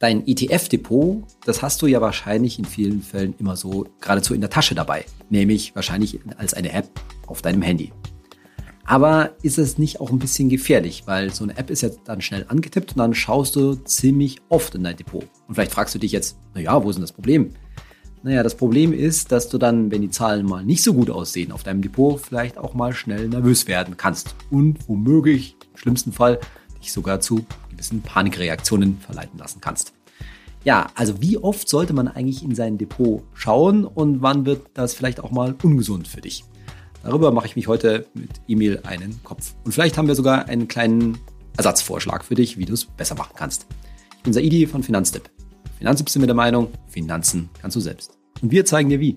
Dein 0.00 0.26
ETF-Depot, 0.26 1.24
das 1.44 1.60
hast 1.60 1.82
du 1.82 1.86
ja 1.86 2.00
wahrscheinlich 2.00 2.58
in 2.58 2.64
vielen 2.64 3.02
Fällen 3.02 3.34
immer 3.38 3.54
so 3.54 3.86
geradezu 4.00 4.32
in 4.32 4.40
der 4.40 4.48
Tasche 4.48 4.74
dabei, 4.74 5.04
nämlich 5.28 5.76
wahrscheinlich 5.76 6.18
als 6.38 6.54
eine 6.54 6.72
App 6.72 6.88
auf 7.26 7.42
deinem 7.42 7.60
Handy. 7.60 7.92
Aber 8.86 9.32
ist 9.42 9.58
es 9.58 9.76
nicht 9.76 10.00
auch 10.00 10.10
ein 10.10 10.18
bisschen 10.18 10.48
gefährlich, 10.48 11.02
weil 11.04 11.34
so 11.34 11.44
eine 11.44 11.58
App 11.58 11.68
ist 11.68 11.82
ja 11.82 11.90
dann 12.06 12.22
schnell 12.22 12.46
angetippt 12.48 12.92
und 12.92 12.96
dann 12.96 13.12
schaust 13.12 13.56
du 13.56 13.74
ziemlich 13.74 14.40
oft 14.48 14.74
in 14.74 14.84
dein 14.84 14.96
Depot. 14.96 15.28
Und 15.46 15.54
vielleicht 15.54 15.72
fragst 15.72 15.94
du 15.94 15.98
dich 15.98 16.12
jetzt, 16.12 16.38
naja, 16.54 16.82
wo 16.82 16.88
ist 16.88 16.96
denn 16.96 17.02
das 17.02 17.12
Problem? 17.12 17.50
Naja, 18.22 18.42
das 18.42 18.56
Problem 18.56 18.94
ist, 18.94 19.30
dass 19.32 19.50
du 19.50 19.58
dann, 19.58 19.90
wenn 19.90 20.00
die 20.00 20.10
Zahlen 20.10 20.46
mal 20.46 20.64
nicht 20.64 20.82
so 20.82 20.94
gut 20.94 21.10
aussehen 21.10 21.52
auf 21.52 21.62
deinem 21.62 21.82
Depot, 21.82 22.18
vielleicht 22.18 22.56
auch 22.56 22.72
mal 22.72 22.94
schnell 22.94 23.28
nervös 23.28 23.68
werden 23.68 23.98
kannst 23.98 24.34
und 24.50 24.78
womöglich 24.88 25.56
im 25.72 25.76
schlimmsten 25.76 26.12
Fall 26.12 26.40
dich 26.80 26.92
sogar 26.92 27.20
zu 27.20 27.46
gewissen 27.70 28.02
Panikreaktionen 28.02 28.98
verleiten 28.98 29.38
lassen 29.38 29.60
kannst. 29.60 29.92
Ja, 30.64 30.88
also 30.94 31.22
wie 31.22 31.38
oft 31.38 31.68
sollte 31.68 31.94
man 31.94 32.08
eigentlich 32.08 32.42
in 32.42 32.54
sein 32.54 32.76
Depot 32.76 33.22
schauen 33.32 33.86
und 33.86 34.20
wann 34.20 34.44
wird 34.44 34.66
das 34.74 34.92
vielleicht 34.92 35.20
auch 35.20 35.30
mal 35.30 35.56
ungesund 35.62 36.06
für 36.06 36.20
dich? 36.20 36.44
Darüber 37.02 37.30
mache 37.32 37.46
ich 37.46 37.56
mich 37.56 37.66
heute 37.66 38.06
mit 38.12 38.42
Emil 38.46 38.80
einen 38.84 39.22
Kopf. 39.24 39.54
Und 39.64 39.72
vielleicht 39.72 39.96
haben 39.96 40.06
wir 40.06 40.14
sogar 40.14 40.48
einen 40.48 40.68
kleinen 40.68 41.16
Ersatzvorschlag 41.56 42.24
für 42.24 42.34
dich, 42.34 42.58
wie 42.58 42.66
du 42.66 42.74
es 42.74 42.84
besser 42.84 43.14
machen 43.14 43.32
kannst. 43.36 43.66
Ich 44.18 44.22
bin 44.22 44.34
Saidi 44.34 44.66
von 44.66 44.82
Finanztipp. 44.82 45.30
Finanztipp 45.78 46.10
sind 46.10 46.20
wir 46.20 46.26
der 46.26 46.36
Meinung, 46.36 46.68
Finanzen 46.88 47.48
kannst 47.62 47.76
du 47.76 47.80
selbst. 47.80 48.18
Und 48.42 48.50
wir 48.50 48.66
zeigen 48.66 48.90
dir 48.90 49.00
wie. 49.00 49.16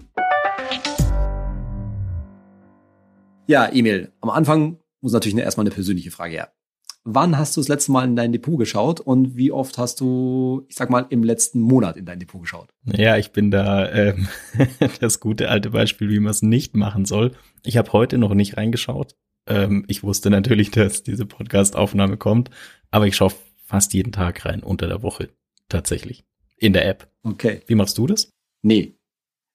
Ja, 3.48 3.66
Emil, 3.66 4.13
am 4.21 4.30
Anfang 4.30 4.77
muss 5.02 5.12
natürlich 5.12 5.38
erstmal 5.38 5.66
eine 5.66 5.76
persönliche 5.76 6.12
Frage 6.12 6.35
her. 6.35 6.54
Wann 7.05 7.38
hast 7.38 7.57
du 7.57 7.62
das 7.62 7.67
letzte 7.67 7.91
Mal 7.91 8.05
in 8.05 8.16
dein 8.16 8.31
Depot 8.31 8.57
geschaut 8.57 9.02
und 9.02 9.35
wie 9.35 9.52
oft 9.52 9.77
hast 9.77 9.99
du, 9.99 10.66
ich 10.70 10.75
sag 10.75 10.89
mal, 10.89 11.05
im 11.09 11.21
letzten 11.21 11.59
Monat 11.59 11.98
in 11.98 12.05
dein 12.05 12.20
Depot 12.20 12.39
geschaut? 12.39 12.70
Ja, 12.85 13.17
ich 13.17 13.31
bin 13.31 13.52
da 13.52 13.91
ähm, 13.91 14.29
das 15.01 15.20
gute 15.20 15.49
alte 15.49 15.71
Beispiel, 15.71 16.10
wie 16.10 16.20
man 16.20 16.32
es 16.32 16.41
nicht 16.41 16.77
machen 16.77 17.04
soll. 17.04 17.34
Ich 17.63 17.76
habe 17.76 17.91
heute 17.91 18.18
noch 18.18 18.34
nicht 18.34 18.55
reingeschaut. 18.55 19.15
Ähm, 19.48 19.84
ich 19.90 20.04
wusste 20.04 20.29
natürlich, 20.29 20.71
dass 20.71 21.04
diese 21.04 21.26
Podcast-Aufnahme 21.26 22.15
kommt, 22.15 22.49
aber 22.90 23.05
ich 23.05 23.17
schaue 23.17 23.34
fast 23.65 23.93
jeden 23.93 24.13
Tag 24.13 24.45
rein 24.45 24.63
unter 24.63 24.88
der 24.88 25.04
Woche 25.04 25.29
tatsächlich 25.67 26.23
in 26.57 26.71
der 26.71 26.88
App. 26.88 27.12
Okay. 27.23 27.62
Wie 27.67 27.76
machst 27.76 27.98
du 27.98 28.07
das? 28.07 28.29
Nee. 28.62 28.95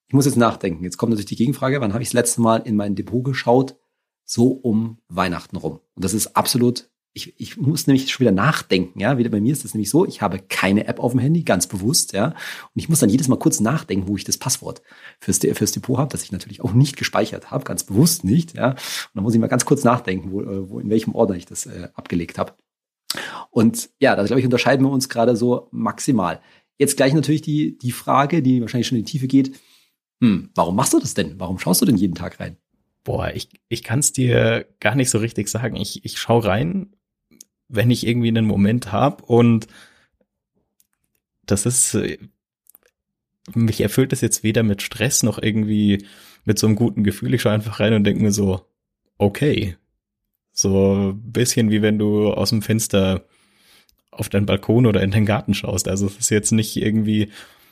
Ich 0.09 0.15
muss 0.15 0.27
jetzt 0.27 0.37
nachdenken. 0.37 0.85
Jetzt 0.85 0.99
kommt 0.99 1.11
natürlich 1.11 1.29
die 1.29 1.37
Gegenfrage. 1.37 1.81
Wann 1.81 1.95
habe 1.95 2.03
ich 2.03 2.11
das 2.11 2.15
letzte 2.15 2.43
Mal 2.43 2.59
in 2.59 2.77
mein 2.77 2.95
Depot 2.95 3.25
geschaut? 3.25 3.77
So 4.25 4.49
um 4.49 4.99
Weihnachten 5.09 5.57
rum. 5.57 5.81
Und 5.95 6.05
das 6.05 6.13
ist 6.13 6.37
absolut 6.37 6.91
ich, 7.19 7.35
ich 7.39 7.57
muss 7.57 7.87
nämlich 7.87 8.11
schon 8.11 8.25
wieder 8.25 8.33
nachdenken, 8.33 9.01
ja. 9.01 9.19
Wieder 9.19 9.31
bei 9.31 9.41
mir 9.41 9.53
ist 9.53 9.65
das 9.65 9.75
nämlich 9.75 9.91
so, 9.91 10.07
ich 10.07 10.23
habe 10.23 10.39
keine 10.39 10.87
App 10.87 11.01
auf 11.01 11.13
dem 11.13 11.21
Handy, 11.21 11.43
ganz 11.43 11.67
bewusst, 11.67 12.13
ja. 12.13 12.29
Und 12.29 12.37
ich 12.75 12.89
muss 12.89 13.01
dann 13.01 13.11
jedes 13.11 13.29
Mal 13.29 13.39
kurz 13.39 13.61
nachdenken, 13.61 14.09
wo 14.09 14.17
ich 14.17 14.25
das 14.25 14.39
Passwort 14.39 14.83
fürs, 15.21 15.39
fürs 15.39 15.73
Depot 15.73 15.99
habe, 15.99 16.11
das 16.11 16.23
ich 16.23 16.33
natürlich 16.33 16.61
auch 16.61 16.73
nicht 16.73 16.97
gespeichert 16.97 17.51
habe, 17.51 17.65
ganz 17.65 17.85
bewusst 17.85 18.25
nicht, 18.25 18.55
ja. 18.55 18.71
Und 18.71 18.79
dann 19.15 19.25
muss 19.25 19.35
ich 19.35 19.41
mal 19.41 19.49
ganz 19.49 19.65
kurz 19.65 19.85
nachdenken, 19.85 20.31
wo, 20.31 20.43
äh, 20.43 20.71
wo 20.71 20.79
in 20.79 20.91
welchem 20.91 21.15
Ordner 21.15 21.37
ich 21.37 21.47
das 21.47 21.67
äh, 21.67 21.89
abgelegt 21.95 22.39
habe. 22.39 22.55
Und 23.51 23.91
ja, 24.01 24.15
da 24.15 24.25
glaube 24.25 24.41
ich, 24.41 24.47
unterscheiden 24.47 24.85
wir 24.87 24.91
uns 24.91 25.09
gerade 25.09 25.35
so 25.37 25.69
maximal. 25.73 26.41
Jetzt 26.79 26.97
gleich 26.97 27.13
natürlich 27.13 27.43
die, 27.43 27.77
die 27.79 27.93
Frage, 27.93 28.43
die 28.43 28.61
wahrscheinlich 28.61 28.87
schon 28.87 28.99
in 28.99 29.05
die 29.05 29.11
Tiefe 29.11 29.27
geht. 29.27 29.59
Hm, 30.21 30.51
warum 30.55 30.77
machst 30.77 30.93
du 30.93 31.01
das 31.01 31.15
denn? 31.15 31.39
Warum 31.39 31.59
schaust 31.59 31.81
du 31.83 31.87
denn 31.87 31.97
jeden 31.97 32.15
Tag 32.15 32.39
rein? 32.41 32.57
Boah, 33.05 33.33
ich, 33.35 33.49
ich 33.69 33.83
kann 33.83 34.01
es 34.01 34.13
dir 34.13 34.67
gar 34.81 34.95
nicht 34.95 35.11
so 35.11 35.19
richtig 35.19 35.49
sagen. 35.49 35.77
Ich, 35.77 36.05
ich 36.05 36.19
schaue 36.19 36.45
rein, 36.45 36.95
wenn 37.69 37.91
ich 37.91 38.07
irgendwie 38.07 38.29
einen 38.29 38.47
Moment 38.47 38.93
habe 38.93 39.25
und 39.25 39.67
das 41.47 41.67
ist, 41.67 41.95
äh, 41.95 42.19
mich 43.55 43.81
erfüllt 43.81 44.13
das 44.13 44.21
jetzt 44.21 44.43
weder 44.43 44.63
mit 44.63 44.83
Stress 44.83 45.23
noch 45.23 45.41
irgendwie 45.41 46.07
mit 46.45 46.59
so 46.59 46.67
einem 46.67 46.77
guten 46.77 47.05
Gefühl. 47.05 47.35
Ich 47.35 47.43
schaue 47.43 47.53
einfach 47.53 47.81
rein 47.81 47.95
und 47.95 48.05
denke 48.05 48.23
mir 48.23 48.33
so, 48.33 48.67
okay. 49.17 49.77
So 50.53 51.15
bisschen 51.17 51.71
wie 51.71 51.83
wenn 51.83 51.99
du 51.99 52.33
aus 52.33 52.51
dem 52.51 52.63
Fenster 52.63 53.25
auf 54.11 54.29
deinen 54.29 54.47
Balkon 54.47 54.87
oder 54.87 55.03
in 55.03 55.11
den 55.11 55.27
Garten 55.27 55.55
schaust. 55.55 55.89
Also 55.89 56.07
es 56.07 56.19
ist 56.19 56.31
jetzt 56.31 56.53
nicht 56.53 56.77
irgendwie, 56.77 57.31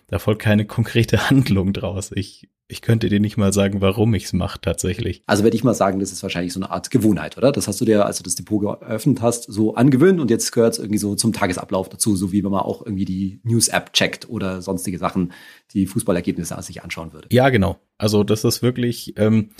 da 0.08 0.18
folgt 0.18 0.42
keine 0.42 0.66
konkrete 0.66 1.30
Handlung 1.30 1.72
draus. 1.72 2.10
Ich 2.14 2.48
ich 2.68 2.82
könnte 2.82 3.08
dir 3.08 3.20
nicht 3.20 3.36
mal 3.36 3.52
sagen, 3.52 3.80
warum 3.80 4.12
ich 4.14 4.24
es 4.24 4.32
mache 4.32 4.60
tatsächlich. 4.60 5.22
Also 5.26 5.44
würde 5.44 5.56
ich 5.56 5.62
mal 5.62 5.74
sagen, 5.74 6.00
das 6.00 6.10
ist 6.10 6.22
wahrscheinlich 6.22 6.52
so 6.52 6.58
eine 6.58 6.70
Art 6.70 6.90
Gewohnheit, 6.90 7.38
oder? 7.38 7.52
Das 7.52 7.68
hast 7.68 7.80
du 7.80 7.84
dir, 7.84 8.04
als 8.04 8.16
du 8.16 8.24
das 8.24 8.34
Depot 8.34 8.60
geöffnet 8.60 9.22
hast, 9.22 9.44
so 9.44 9.74
angewöhnt 9.74 10.18
und 10.18 10.30
jetzt 10.30 10.50
gehört 10.50 10.72
es 10.72 10.78
irgendwie 10.80 10.98
so 10.98 11.14
zum 11.14 11.32
Tagesablauf 11.32 11.88
dazu, 11.88 12.16
so 12.16 12.32
wie 12.32 12.42
wenn 12.42 12.50
man 12.50 12.62
auch 12.62 12.84
irgendwie 12.84 13.04
die 13.04 13.40
News-App 13.44 13.92
checkt 13.92 14.28
oder 14.28 14.62
sonstige 14.62 14.98
Sachen, 14.98 15.32
die 15.74 15.86
Fußballergebnisse 15.86 16.60
sich 16.60 16.82
anschauen 16.82 17.12
würde. 17.12 17.28
Ja, 17.30 17.50
genau. 17.50 17.78
Also 17.98 18.24
das 18.24 18.42
ist 18.42 18.62
wirklich, 18.62 19.14
ähm, 19.16 19.50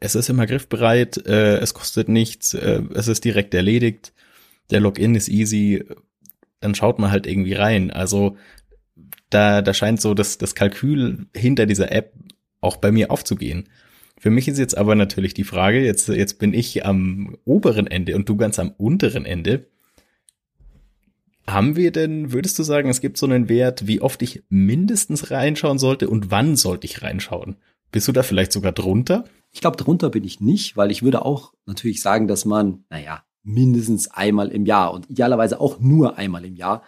es 0.00 0.14
ist 0.14 0.28
immer 0.28 0.46
griffbereit, 0.46 1.26
äh, 1.26 1.58
es 1.58 1.72
kostet 1.72 2.10
nichts, 2.10 2.52
äh, 2.52 2.82
es 2.92 3.08
ist 3.08 3.24
direkt 3.24 3.54
erledigt, 3.54 4.12
der 4.70 4.80
Login 4.80 5.14
ist 5.14 5.28
easy, 5.28 5.82
dann 6.60 6.74
schaut 6.74 6.98
man 6.98 7.10
halt 7.10 7.26
irgendwie 7.26 7.54
rein. 7.54 7.90
Also 7.90 8.36
da, 9.30 9.62
da 9.62 9.74
scheint 9.74 10.00
so 10.00 10.14
das, 10.14 10.38
das 10.38 10.54
Kalkül 10.54 11.26
hinter 11.34 11.66
dieser 11.66 11.92
App 11.92 12.12
auch 12.60 12.76
bei 12.76 12.92
mir 12.92 13.10
aufzugehen. 13.10 13.68
Für 14.18 14.30
mich 14.30 14.48
ist 14.48 14.58
jetzt 14.58 14.76
aber 14.76 14.94
natürlich 14.94 15.34
die 15.34 15.44
Frage, 15.44 15.84
jetzt, 15.84 16.08
jetzt 16.08 16.38
bin 16.38 16.52
ich 16.52 16.84
am 16.84 17.36
oberen 17.44 17.86
Ende 17.86 18.16
und 18.16 18.28
du 18.28 18.36
ganz 18.36 18.58
am 18.58 18.72
unteren 18.76 19.24
Ende. 19.24 19.68
Haben 21.46 21.76
wir 21.76 21.92
denn, 21.92 22.32
würdest 22.32 22.58
du 22.58 22.62
sagen, 22.62 22.90
es 22.90 23.00
gibt 23.00 23.16
so 23.16 23.26
einen 23.26 23.48
Wert, 23.48 23.86
wie 23.86 24.00
oft 24.00 24.20
ich 24.22 24.42
mindestens 24.48 25.30
reinschauen 25.30 25.78
sollte 25.78 26.08
und 26.10 26.30
wann 26.30 26.56
sollte 26.56 26.86
ich 26.86 27.02
reinschauen? 27.02 27.56
Bist 27.92 28.08
du 28.08 28.12
da 28.12 28.22
vielleicht 28.22 28.52
sogar 28.52 28.72
drunter? 28.72 29.24
Ich 29.52 29.60
glaube, 29.60 29.78
drunter 29.78 30.10
bin 30.10 30.24
ich 30.24 30.40
nicht, 30.40 30.76
weil 30.76 30.90
ich 30.90 31.02
würde 31.02 31.24
auch 31.24 31.54
natürlich 31.64 32.02
sagen, 32.02 32.28
dass 32.28 32.44
man, 32.44 32.84
naja, 32.90 33.24
mindestens 33.44 34.08
einmal 34.08 34.48
im 34.48 34.66
Jahr 34.66 34.92
und 34.92 35.08
idealerweise 35.08 35.60
auch 35.60 35.80
nur 35.80 36.18
einmal 36.18 36.44
im 36.44 36.54
Jahr 36.54 36.82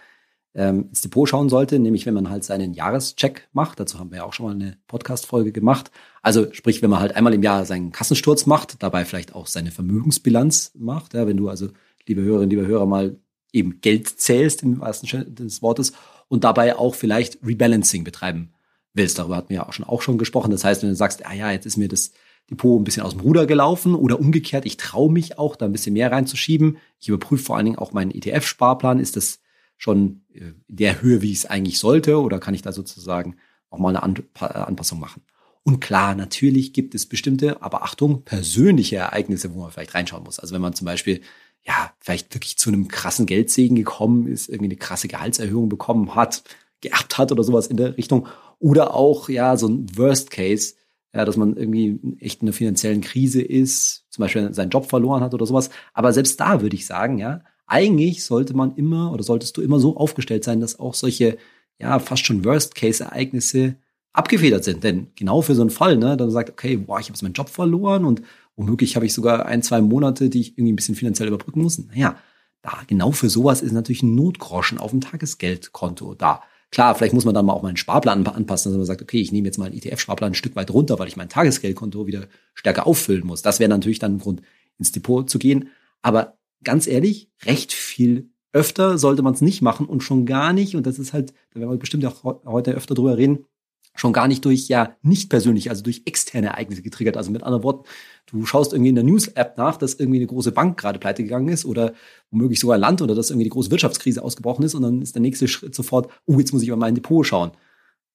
ähm, 0.55 0.87
ins 0.89 1.03
Depot 1.03 1.29
schauen 1.29 1.49
sollte, 1.49 1.79
nämlich 1.79 2.07
wenn 2.07 2.15
man 2.15 2.29
halt 2.29 2.45
seinen 2.45 2.75
Jahrescheck 2.75 3.49
macht. 3.53 3.79
Dazu 3.79 3.99
haben 3.99 4.11
wir 4.11 4.19
ja 4.19 4.25
auch 4.25 4.33
schon 4.33 4.47
mal 4.47 4.55
eine 4.55 4.77
Podcast-Folge 4.89 5.53
gemacht. 5.53 5.91
Also 6.23 6.53
sprich, 6.53 6.83
wenn 6.83 6.91
man 6.91 7.01
halt 7.01 7.15
einmal 7.15 7.35
im 7.35 7.43
Jahr 7.43 7.65
seinen 7.65 7.93
Kassensturz 7.93 8.47
macht, 8.47 8.83
dabei 8.83 9.05
vielleicht 9.05 9.35
auch 9.35 9.47
seine 9.47 9.71
Vermögensbilanz 9.71 10.73
macht. 10.77 11.15
Ja, 11.15 11.27
wenn 11.27 11.37
du 11.37 11.49
also, 11.49 11.69
liebe 12.07 12.23
Hörerinnen, 12.23 12.51
liebe 12.51 12.67
Hörer, 12.67 12.87
mal 12.87 13.17
eben 13.53 13.81
Geld 13.81 14.09
zählst 14.09 14.63
im 14.63 14.81
wahrsten 14.81 15.09
Sinne 15.09 15.25
des 15.27 15.63
Wortes 15.63 15.93
und 16.29 16.45
dabei 16.45 16.77
auch 16.77 16.95
vielleicht 16.95 17.39
Rebalancing 17.45 18.05
betreiben 18.05 18.53
willst. 18.93 19.19
Darüber 19.19 19.37
hatten 19.37 19.51
wir 19.51 19.57
ja 19.57 19.69
auch 19.69 19.73
schon, 19.73 19.87
auch 19.87 20.03
schon 20.03 20.19
gesprochen. 20.19 20.51
Das 20.51 20.65
heißt, 20.65 20.83
wenn 20.83 20.91
du 20.91 20.97
sagst, 20.97 21.27
ah 21.27 21.35
ja, 21.35 21.51
jetzt 21.51 21.67
ist 21.67 21.77
mir 21.77 21.89
das 21.89 22.13
Depot 22.51 22.81
ein 22.81 22.85
bisschen 22.85 23.03
aus 23.05 23.13
dem 23.13 23.21
Ruder 23.21 23.47
gelaufen 23.47 23.95
oder 23.95 24.19
umgekehrt, 24.19 24.67
ich 24.67 24.77
traue 24.77 25.13
mich 25.13 25.39
auch, 25.39 25.55
da 25.55 25.67
ein 25.67 25.73
bisschen 25.73 25.93
mehr 25.93 26.11
reinzuschieben. 26.11 26.79
Ich 26.99 27.09
überprüfe 27.09 27.45
vor 27.45 27.57
allen 27.57 27.67
Dingen 27.67 27.79
auch 27.79 27.93
meinen 27.93 28.11
ETF-Sparplan. 28.11 28.99
Ist 28.99 29.17
das 29.17 29.41
schon 29.81 30.21
in 30.29 30.63
der 30.69 31.01
Höhe, 31.01 31.23
wie 31.23 31.33
ich 31.33 31.39
es 31.39 31.47
eigentlich 31.47 31.79
sollte, 31.79 32.21
oder 32.21 32.39
kann 32.39 32.53
ich 32.53 32.61
da 32.61 32.71
sozusagen 32.71 33.37
auch 33.71 33.79
mal 33.79 33.97
eine 33.97 34.03
Anpassung 34.03 35.01
machen? 35.01 35.23
Und 35.63 35.81
klar, 35.81 36.15
natürlich 36.15 36.75
gibt 36.75 36.95
es 36.95 37.07
bestimmte, 37.07 37.63
aber 37.63 37.83
Achtung, 37.83 38.23
persönliche 38.23 38.97
Ereignisse, 38.97 39.55
wo 39.55 39.61
man 39.61 39.71
vielleicht 39.71 39.95
reinschauen 39.95 40.25
muss. 40.25 40.39
Also 40.39 40.55
wenn 40.55 40.61
man 40.61 40.75
zum 40.75 40.85
Beispiel, 40.85 41.23
ja, 41.65 41.93
vielleicht 41.99 42.35
wirklich 42.35 42.59
zu 42.59 42.69
einem 42.69 42.89
krassen 42.89 43.25
Geldsegen 43.25 43.75
gekommen 43.75 44.27
ist, 44.27 44.49
irgendwie 44.49 44.67
eine 44.67 44.77
krasse 44.77 45.09
Gehaltserhöhung 45.09 45.71
bekommen 45.71 46.15
hat, 46.15 46.43
geerbt 46.83 47.17
hat 47.17 47.33
oder 47.33 47.43
sowas 47.43 47.67
in 47.67 47.79
der 47.79 47.97
Richtung. 47.97 48.29
Oder 48.59 48.95
auch, 48.95 49.31
ja, 49.31 49.57
so 49.57 49.67
ein 49.67 49.87
Worst 49.97 50.31
Case, 50.31 50.75
ja, 51.15 51.25
dass 51.25 51.39
man 51.39 51.57
irgendwie 51.57 51.99
echt 52.21 52.43
in 52.43 52.49
einer 52.49 52.53
finanziellen 52.53 53.01
Krise 53.01 53.41
ist, 53.41 54.05
zum 54.11 54.23
Beispiel 54.23 54.53
seinen 54.53 54.71
Job 54.71 54.91
verloren 54.91 55.23
hat 55.23 55.33
oder 55.33 55.47
sowas. 55.47 55.71
Aber 55.95 56.13
selbst 56.13 56.39
da 56.39 56.61
würde 56.61 56.77
ich 56.77 56.85
sagen, 56.85 57.17
ja, 57.19 57.43
eigentlich 57.71 58.25
sollte 58.25 58.55
man 58.55 58.75
immer 58.75 59.13
oder 59.13 59.23
solltest 59.23 59.57
du 59.57 59.63
immer 59.63 59.79
so 59.79 59.97
aufgestellt 59.97 60.45
sein, 60.45 60.61
dass 60.61 60.81
auch 60.81 60.95
solche, 60.95 61.39
ja, 61.79 61.99
fast 62.01 62.27
schon 62.27 62.45
Worst-Case-Ereignisse 62.45 63.77
abgefedert 64.13 64.65
sind. 64.65 64.83
Denn 64.83 65.09
genau 65.15 65.41
für 65.41 65.55
so 65.55 65.63
einen 65.63 65.71
Fall, 65.71 65.97
ne, 65.97 66.17
dann 66.17 66.31
sagt, 66.31 66.51
okay, 66.51 66.77
boah, 66.77 66.99
ich 66.99 67.07
habe 67.07 67.15
jetzt 67.15 67.23
meinen 67.23 67.33
Job 67.33 67.49
verloren 67.49 68.05
und 68.05 68.23
womöglich 68.57 68.97
habe 68.97 69.07
ich 69.07 69.15
sogar 69.15 69.47
ein, 69.47 69.63
zwei 69.63 69.81
Monate, 69.81 70.31
die 70.31 70.41
ich 70.41 70.59
irgendwie 70.59 70.73
ein 70.73 70.77
bisschen 70.77 70.97
finanziell 70.97 71.29
überbrücken 71.29 71.63
muss. 71.63 71.79
Naja, 71.79 72.17
da 72.63 72.73
genau 72.89 73.13
für 73.13 73.31
sowas 73.31 73.63
ist 73.63 73.73
natürlich 73.73 74.03
ein 74.03 74.17
Notgroschen 74.17 74.79
auf 74.79 74.91
dem 74.91 75.01
Tagesgeldkonto 75.01 76.15
da. 76.15 76.43
Klar, 76.73 76.95
vielleicht 76.97 77.15
muss 77.15 77.25
man 77.25 77.35
dann 77.35 77.47
mal 77.47 77.53
auch 77.53 77.63
mal 77.63 77.69
einen 77.69 77.77
Sparplan 77.77 78.27
anpassen, 78.27 78.71
dass 78.73 78.77
man 78.77 78.87
sagt, 78.87 79.03
okay, 79.03 79.21
ich 79.21 79.33
nehme 79.33 79.47
jetzt 79.47 79.59
mal 79.59 79.67
einen 79.67 79.77
ETF-Sparplan 79.77 80.33
ein 80.33 80.35
Stück 80.35 80.57
weit 80.57 80.73
runter, 80.73 80.99
weil 80.99 81.09
ich 81.09 81.17
mein 81.17 81.29
Tagesgeldkonto 81.29 82.07
wieder 82.07 82.27
stärker 82.55 82.87
auffüllen 82.87 83.27
muss. 83.27 83.43
Das 83.43 83.61
wäre 83.61 83.71
natürlich 83.71 83.99
dann 84.01 84.17
ein 84.17 84.19
Grund, 84.19 84.43
ins 84.79 84.93
Depot 84.93 85.29
zu 85.29 85.39
gehen. 85.39 85.69
Aber 86.03 86.39
ganz 86.65 86.87
ehrlich, 86.87 87.31
recht 87.45 87.73
viel 87.73 88.31
öfter 88.53 88.99
sollte 88.99 89.23
man 89.23 89.35
es 89.35 89.41
nicht 89.41 89.63
machen 89.63 89.87
und 89.87 90.03
schon 90.03 90.27
gar 90.27 90.53
nicht, 90.53 90.75
und 90.75 90.87
das 90.87 90.99
ist 90.99 91.13
halt, 91.13 91.33
da 91.53 91.61
werden 91.61 91.71
wir 91.71 91.79
bestimmt 91.79 92.05
auch 92.05 92.25
heute 92.45 92.73
öfter 92.73 92.95
drüber 92.95 93.17
reden, 93.17 93.47
schon 93.95 94.13
gar 94.13 94.29
nicht 94.29 94.45
durch 94.45 94.69
ja 94.69 94.97
nicht 95.03 95.31
persönlich, 95.31 95.69
also 95.69 95.83
durch 95.83 96.03
externe 96.07 96.49
Ereignisse 96.49 96.83
getriggert. 96.83 97.17
Also 97.17 97.31
mit 97.31 97.43
anderen 97.43 97.65
Worten, 97.65 97.89
du 98.27 98.47
schaust 98.47 98.73
irgendwie 98.73 98.91
in 98.91 98.95
der 98.95 99.05
News-App 99.05 99.57
nach, 99.59 99.77
dass 99.77 99.95
irgendwie 99.95 100.19
eine 100.19 100.27
große 100.27 100.53
Bank 100.53 100.79
gerade 100.79 100.99
pleite 100.99 101.23
gegangen 101.23 101.49
ist 101.49 101.65
oder 101.65 101.93
womöglich 102.31 102.61
sogar 102.61 102.77
ein 102.77 102.81
Land 102.81 103.03
oder 103.03 103.15
dass 103.15 103.31
irgendwie 103.31 103.45
die 103.45 103.51
große 103.51 103.71
Wirtschaftskrise 103.71 104.23
ausgebrochen 104.23 104.65
ist 104.65 104.75
und 104.75 104.83
dann 104.83 105.03
ist 105.03 105.15
der 105.15 105.23
nächste 105.23 105.49
Schritt 105.49 105.75
sofort, 105.75 106.11
oh, 106.27 106.39
jetzt 106.39 106.53
muss 106.53 106.63
ich 106.63 106.71
mal 106.71 106.77
mein 106.77 106.95
Depot 106.95 107.27
schauen. 107.27 107.53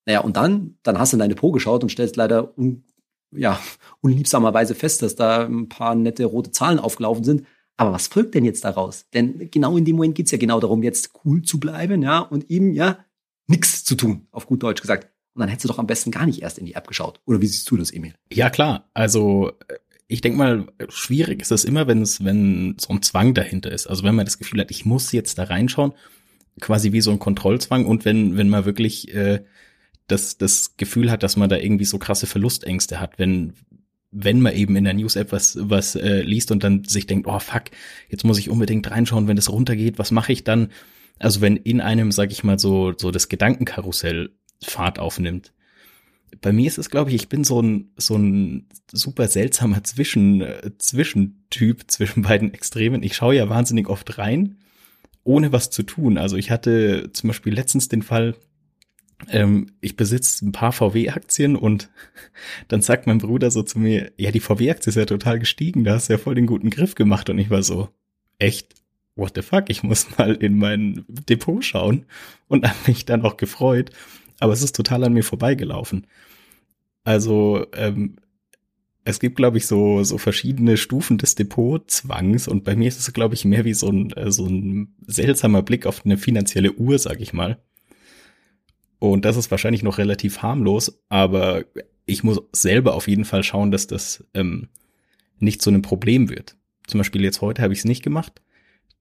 Naja, 0.06 0.21
und 0.21 0.38
dann, 0.38 0.77
dann 0.83 1.00
hast 1.00 1.12
du 1.13 1.15
in 1.15 1.19
dein 1.19 1.30
Depot 1.30 1.53
geschaut 1.53 1.83
und 1.83 1.89
stellst 1.89 2.15
leider 2.15 2.57
un, 2.57 2.83
ja, 3.31 3.59
unliebsamerweise 4.01 4.75
fest, 4.75 5.01
dass 5.01 5.15
da 5.15 5.45
ein 5.45 5.68
paar 5.68 5.95
nette 5.95 6.25
rote 6.25 6.51
Zahlen 6.51 6.80
aufgelaufen 6.80 7.24
sind. 7.24 7.44
Aber 7.77 7.92
was 7.92 8.07
folgt 8.07 8.36
denn 8.36 8.45
jetzt 8.45 8.63
daraus? 8.63 9.10
Denn 9.13 9.50
genau 9.51 9.77
in 9.77 9.86
dem 9.86 9.98
Moment 9.98 10.16
geht's 10.16 10.31
ja 10.31 10.38
genau 10.38 10.60
darum, 10.60 10.83
jetzt 10.83 11.12
cool 11.25 11.42
zu 11.42 11.60
bleiben, 11.60 12.01
ja, 12.01 12.19
und 12.19 12.50
eben, 12.50 12.74
ja, 12.74 13.00
nichts 13.48 13.83
zu 13.83 13.95
tun, 13.95 14.27
auf 14.31 14.48
gut 14.48 14.63
Deutsch 14.63 14.81
gesagt. 14.81 15.10
Und 15.33 15.42
dann 15.42 15.50
hättest 15.50 15.66
du 15.66 15.68
doch 15.68 15.80
am 15.80 15.88
besten 15.88 16.12
gar 16.12 16.25
nicht 16.25 16.42
erst 16.42 16.57
in 16.57 16.66
die 16.66 16.75
App 16.75 16.88
geschaut. 16.88 17.19
Oder 17.25 17.42
wie 17.42 17.48
siehst 17.48 17.69
du 17.69 17.75
das, 17.75 17.92
Emil? 17.92 18.13
Ja, 18.31 18.50
klar. 18.50 18.89
Also 18.94 19.51
ich 20.07 20.22
denke 20.22 20.38
mal, 20.38 20.68
schwierig 20.88 21.42
ist 21.42 21.51
es 21.51 21.66
immer, 21.66 21.88
wenn 21.88 22.01
es, 22.01 22.24
wenn 22.24 22.77
so 22.80 22.94
ein 22.94 23.01
Zwang 23.01 23.33
dahinter 23.33 23.72
ist. 23.72 23.88
Also 23.88 24.04
wenn 24.04 24.16
man 24.16 24.25
das 24.25 24.38
Gefühl 24.38 24.62
hat, 24.62 24.71
ich 24.71 24.86
muss 24.86 25.12
jetzt 25.12 25.38
da 25.38 25.44
reinschauen, 25.44 25.94
quasi 26.62 26.94
wie 26.94 27.01
so 27.01 27.12
ein 27.12 27.19
Kontrollzwang 27.19 27.86
und 27.86 28.06
wenn, 28.06 28.38
wenn 28.38 28.50
man 28.50 28.66
wirklich 28.66 29.13
äh, 29.13 29.44
das, 30.07 30.38
das 30.38 30.78
Gefühl 30.78 31.12
hat, 31.12 31.24
dass 31.24 31.36
man 31.36 31.50
da 31.50 31.57
irgendwie 31.57 31.86
so 31.86 31.98
krasse 31.98 32.28
Verlustängste 32.28 33.00
hat, 33.00 33.18
wenn, 33.18 33.54
wenn 34.18 34.40
man 34.40 34.54
eben 34.54 34.76
in 34.78 34.86
der 34.86 34.94
News-App 34.94 35.32
was, 35.32 35.58
was 35.60 35.96
äh, 35.96 36.22
liest 36.22 36.52
und 36.52 36.64
dann 36.64 36.86
sich 36.86 37.06
denkt, 37.06 37.28
oh 37.28 37.40
fuck, 37.40 37.64
jetzt 38.10 38.24
muss 38.24 38.40
ich 38.40 38.50
unbedingt 38.50 38.90
reinschauen, 38.90 39.28
wenn 39.28 39.36
das 39.36 39.52
runtergeht, 39.52 40.00
was 40.00 40.12
mache 40.12 40.32
ich 40.32 40.46
dann? 40.46 40.70
Also 41.20 41.42
wenn 41.42 41.58
in 41.58 41.82
einem, 41.82 42.12
sag 42.12 42.32
ich 42.32 42.44
mal, 42.44 42.58
so, 42.58 42.94
so 42.98 43.12
das 43.12 43.28
Gedankenkarussell 43.28 44.32
Fahrt 44.64 45.00
aufnimmt. 45.00 45.52
Bei 46.42 46.54
mir 46.54 46.68
ist 46.68 46.78
es, 46.78 46.90
glaube 46.90 47.10
ich, 47.10 47.16
ich 47.16 47.30
bin 47.30 47.44
so 47.44 47.62
ein, 47.62 47.92
so 47.98 48.16
ein 48.16 48.68
super 48.92 49.28
seltsamer 49.28 49.84
Zwischen, 49.84 50.42
äh, 50.42 50.72
Zwischentyp 50.78 51.84
zwischen 51.88 52.24
beiden 52.24 52.54
Extremen. 52.54 53.04
Ich 53.04 53.16
schaue 53.16 53.36
ja 53.36 53.50
wahnsinnig 53.50 53.90
oft 53.90 54.18
rein, 54.18 54.58
ohne 55.26 55.52
was 55.52 55.70
zu 55.70 55.84
tun. 55.84 56.18
Also 56.18 56.38
ich 56.38 56.52
hatte 56.52 57.10
zum 57.12 57.28
Beispiel 57.28 57.54
letztens 57.54 57.90
den 57.90 58.02
Fall, 58.02 58.36
ähm, 59.30 59.72
ich 59.81 59.95
besitze 59.95 60.45
ein 60.45 60.51
paar 60.51 60.72
VW-Aktien 60.72 61.56
und 61.56 61.89
dann 62.68 62.81
sagt 62.81 63.07
mein 63.07 63.19
Bruder 63.19 63.51
so 63.51 63.63
zu 63.63 63.80
mir, 63.80 64.12
ja, 64.18 64.31
die 64.31 64.39
VW-Aktie 64.39 64.89
ist 64.89 64.95
ja 64.95 65.06
total 65.06 65.39
gestiegen, 65.39 65.83
da 65.83 65.94
hast 65.94 66.10
du 66.10 66.13
ja 66.13 66.19
voll 66.19 66.36
den 66.36 66.48
guten 66.48 66.69
Griff 66.69 66.95
gemacht. 66.95 67.30
Und 67.30 67.39
ich 67.39 67.50
war 67.50 67.63
so, 67.63 67.89
echt? 68.39 68.75
What 69.18 69.31
the 69.36 69.44
fuck? 69.44 69.69
Ich 69.69 69.81
muss 69.81 70.18
mal 70.18 70.36
in 70.36 70.57
mein 70.57 71.06
Depot 71.07 71.63
schauen 71.63 72.06
und 72.48 72.68
habe 72.68 72.77
mich 72.88 73.06
dann 73.06 73.22
auch 73.22 73.38
gefreut 73.38 73.92
aber 74.39 74.54
es 74.54 74.62
ist 74.62 74.75
total 74.75 75.04
an 75.04 75.13
mir 75.13 75.24
vorbeigelaufen. 75.24 76.07
Also 77.04 77.66
ähm, 77.74 78.18
es 79.04 79.19
gibt, 79.19 79.36
glaube 79.36 79.57
ich, 79.57 79.68
so, 79.68 80.04
so 80.04 80.18
verschiedene 80.18 80.78
Stufen 80.78 81.18
des 81.18 81.36
Depotzwangs 81.36 82.48
und 82.48 82.63
bei 82.63 82.75
mir 82.75 82.88
ist 82.88 83.00
es, 83.00 83.13
glaube 83.13 83.36
ich, 83.36 83.45
mehr 83.45 83.66
wie 83.66 83.74
so 83.74 83.88
ein, 83.88 84.12
äh, 84.13 84.31
so 84.31 84.48
ein 84.48 84.95
seltsamer 85.06 85.62
Blick 85.62 85.86
auf 85.86 86.06
eine 86.06 86.18
finanzielle 86.18 86.74
Uhr, 86.74 86.98
sag 86.98 87.21
ich 87.21 87.33
mal. 87.33 87.60
Und 89.00 89.25
das 89.25 89.38
ist 89.38 89.51
wahrscheinlich 89.51 89.83
noch 89.83 89.97
relativ 89.97 90.42
harmlos, 90.42 91.00
aber 91.09 91.65
ich 92.06 92.24
muss 92.24 92.42
selber 92.51 92.95
auf 92.95 93.07
jeden 93.07 93.25
Fall 93.25 93.44
schauen, 93.44 93.71
dass 93.71 93.88
das 93.88 94.24
ähm, 94.33 94.69
nicht 95.39 95.62
zu 95.62 95.69
einem 95.69 95.81
Problem 95.81 96.30
wird. 96.30 96.56
Zum 96.88 97.00
Beispiel 97.00 97.24
jetzt 97.24 97.42
heute 97.42 97.62
habe 97.62 97.74
ich 97.74 97.80
es 97.80 97.86
nicht 97.86 98.03
gemacht, 98.03 98.42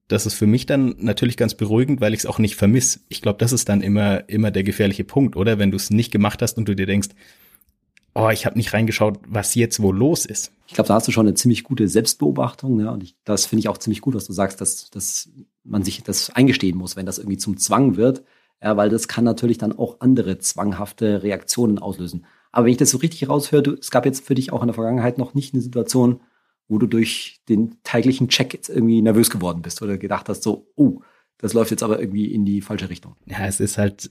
das 0.07 0.25
ist 0.25 0.35
für 0.35 0.47
mich 0.47 0.65
dann 0.65 0.95
natürlich 0.99 1.35
ganz 1.35 1.55
beruhigend, 1.55 1.99
weil 1.99 2.13
ich 2.13 2.19
es 2.19 2.25
auch 2.25 2.37
nicht 2.37 2.55
vermiss. 2.55 3.03
Ich 3.09 3.21
glaube, 3.21 3.39
das 3.39 3.51
ist 3.51 3.69
dann 3.69 3.81
immer 3.81 4.29
immer 4.29 4.51
der 4.51 4.63
gefährliche 4.63 5.03
Punkt, 5.03 5.35
oder? 5.35 5.57
Wenn 5.57 5.71
du 5.71 5.77
es 5.77 5.89
nicht 5.89 6.11
gemacht 6.11 6.41
hast 6.41 6.57
und 6.57 6.67
du 6.67 6.75
dir 6.75 6.85
denkst, 6.85 7.09
oh, 8.13 8.29
ich 8.29 8.45
habe 8.45 8.57
nicht 8.57 8.73
reingeschaut, 8.73 9.19
was 9.27 9.55
jetzt 9.55 9.81
wohl 9.81 9.95
los 9.95 10.25
ist. 10.25 10.51
Ich 10.67 10.73
glaube, 10.73 10.87
da 10.87 10.95
hast 10.95 11.07
du 11.07 11.11
schon 11.11 11.27
eine 11.27 11.35
ziemlich 11.35 11.63
gute 11.63 11.87
Selbstbeobachtung. 11.87 12.79
Ja? 12.79 12.91
Und 12.91 13.03
ich, 13.03 13.15
das 13.25 13.45
finde 13.45 13.59
ich 13.59 13.67
auch 13.67 13.77
ziemlich 13.77 14.01
gut, 14.01 14.15
was 14.15 14.25
du 14.25 14.33
sagst, 14.33 14.61
dass, 14.61 14.89
dass 14.89 15.29
man 15.63 15.83
sich 15.83 16.01
das 16.03 16.29
eingestehen 16.29 16.77
muss, 16.77 16.95
wenn 16.95 17.05
das 17.05 17.17
irgendwie 17.17 17.37
zum 17.37 17.57
Zwang 17.57 17.97
wird. 17.97 18.23
Ja, 18.65 18.77
weil 18.77 18.89
das 18.89 19.07
kann 19.07 19.23
natürlich 19.23 19.59
dann 19.59 19.77
auch 19.77 19.97
andere 19.99 20.39
zwanghafte 20.39 21.21
Reaktionen 21.21 21.77
auslösen. 21.77 22.25
Aber 22.51 22.65
wenn 22.65 22.71
ich 22.71 22.79
das 22.79 22.89
so 22.89 22.97
richtig 22.97 23.29
raushöre, 23.29 23.61
du, 23.61 23.73
es 23.73 23.91
gab 23.91 24.07
jetzt 24.07 24.25
für 24.25 24.33
dich 24.33 24.51
auch 24.51 24.63
in 24.63 24.67
der 24.67 24.73
Vergangenheit 24.73 25.19
noch 25.19 25.35
nicht 25.35 25.53
eine 25.53 25.61
Situation, 25.61 26.19
wo 26.67 26.79
du 26.79 26.87
durch 26.87 27.41
den 27.47 27.77
täglichen 27.83 28.27
Check 28.27 28.55
jetzt 28.55 28.69
irgendwie 28.69 29.03
nervös 29.03 29.29
geworden 29.29 29.61
bist 29.61 29.83
oder 29.83 29.99
gedacht 29.99 30.29
hast, 30.29 30.41
so, 30.41 30.71
oh, 30.75 31.01
das 31.37 31.53
läuft 31.53 31.69
jetzt 31.69 31.83
aber 31.83 31.99
irgendwie 31.99 32.25
in 32.25 32.43
die 32.43 32.61
falsche 32.61 32.89
Richtung. 32.89 33.15
Ja, 33.27 33.45
es 33.45 33.59
ist 33.59 33.77
halt, 33.77 34.09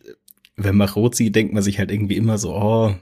wenn 0.54 0.76
man 0.76 0.88
rot 0.88 1.16
sieht, 1.16 1.34
denkt 1.34 1.52
man 1.52 1.64
sich 1.64 1.80
halt 1.80 1.90
irgendwie 1.90 2.16
immer 2.16 2.38
so, 2.38 2.54
oh, 2.54 2.94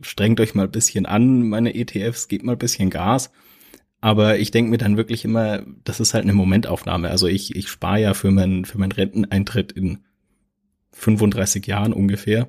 strengt 0.00 0.40
euch 0.40 0.54
mal 0.54 0.64
ein 0.64 0.72
bisschen 0.72 1.04
an, 1.04 1.46
meine 1.46 1.74
ETFs, 1.74 2.26
gebt 2.26 2.42
mal 2.42 2.52
ein 2.52 2.58
bisschen 2.58 2.88
Gas. 2.88 3.30
Aber 4.00 4.38
ich 4.38 4.50
denke 4.50 4.70
mir 4.70 4.78
dann 4.78 4.96
wirklich 4.96 5.26
immer, 5.26 5.62
das 5.84 6.00
ist 6.00 6.14
halt 6.14 6.24
eine 6.24 6.32
Momentaufnahme. 6.32 7.10
Also 7.10 7.26
ich, 7.26 7.54
ich 7.54 7.68
spare 7.68 8.00
ja 8.00 8.14
für 8.14 8.30
meinen 8.30 8.64
für 8.64 8.78
meinen 8.78 8.92
Renteneintritt 8.92 9.70
in 9.72 9.98
35 10.94 11.66
Jahren 11.66 11.92
ungefähr. 11.92 12.48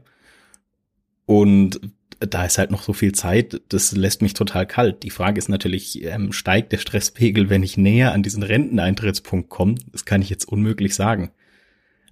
Und 1.25 1.79
da 2.19 2.45
ist 2.45 2.57
halt 2.57 2.71
noch 2.71 2.83
so 2.83 2.93
viel 2.93 3.11
Zeit, 3.13 3.61
das 3.69 3.91
lässt 3.91 4.21
mich 4.21 4.33
total 4.33 4.65
kalt. 4.65 5.03
Die 5.03 5.09
Frage 5.09 5.37
ist 5.37 5.49
natürlich, 5.49 6.03
ähm, 6.03 6.31
steigt 6.31 6.71
der 6.71 6.77
Stresspegel, 6.77 7.49
wenn 7.49 7.63
ich 7.63 7.77
näher 7.77 8.13
an 8.13 8.23
diesen 8.23 8.43
Renteneintrittspunkt 8.43 9.49
komme? 9.49 9.75
Das 9.91 10.05
kann 10.05 10.21
ich 10.21 10.29
jetzt 10.29 10.47
unmöglich 10.47 10.95
sagen. 10.95 11.31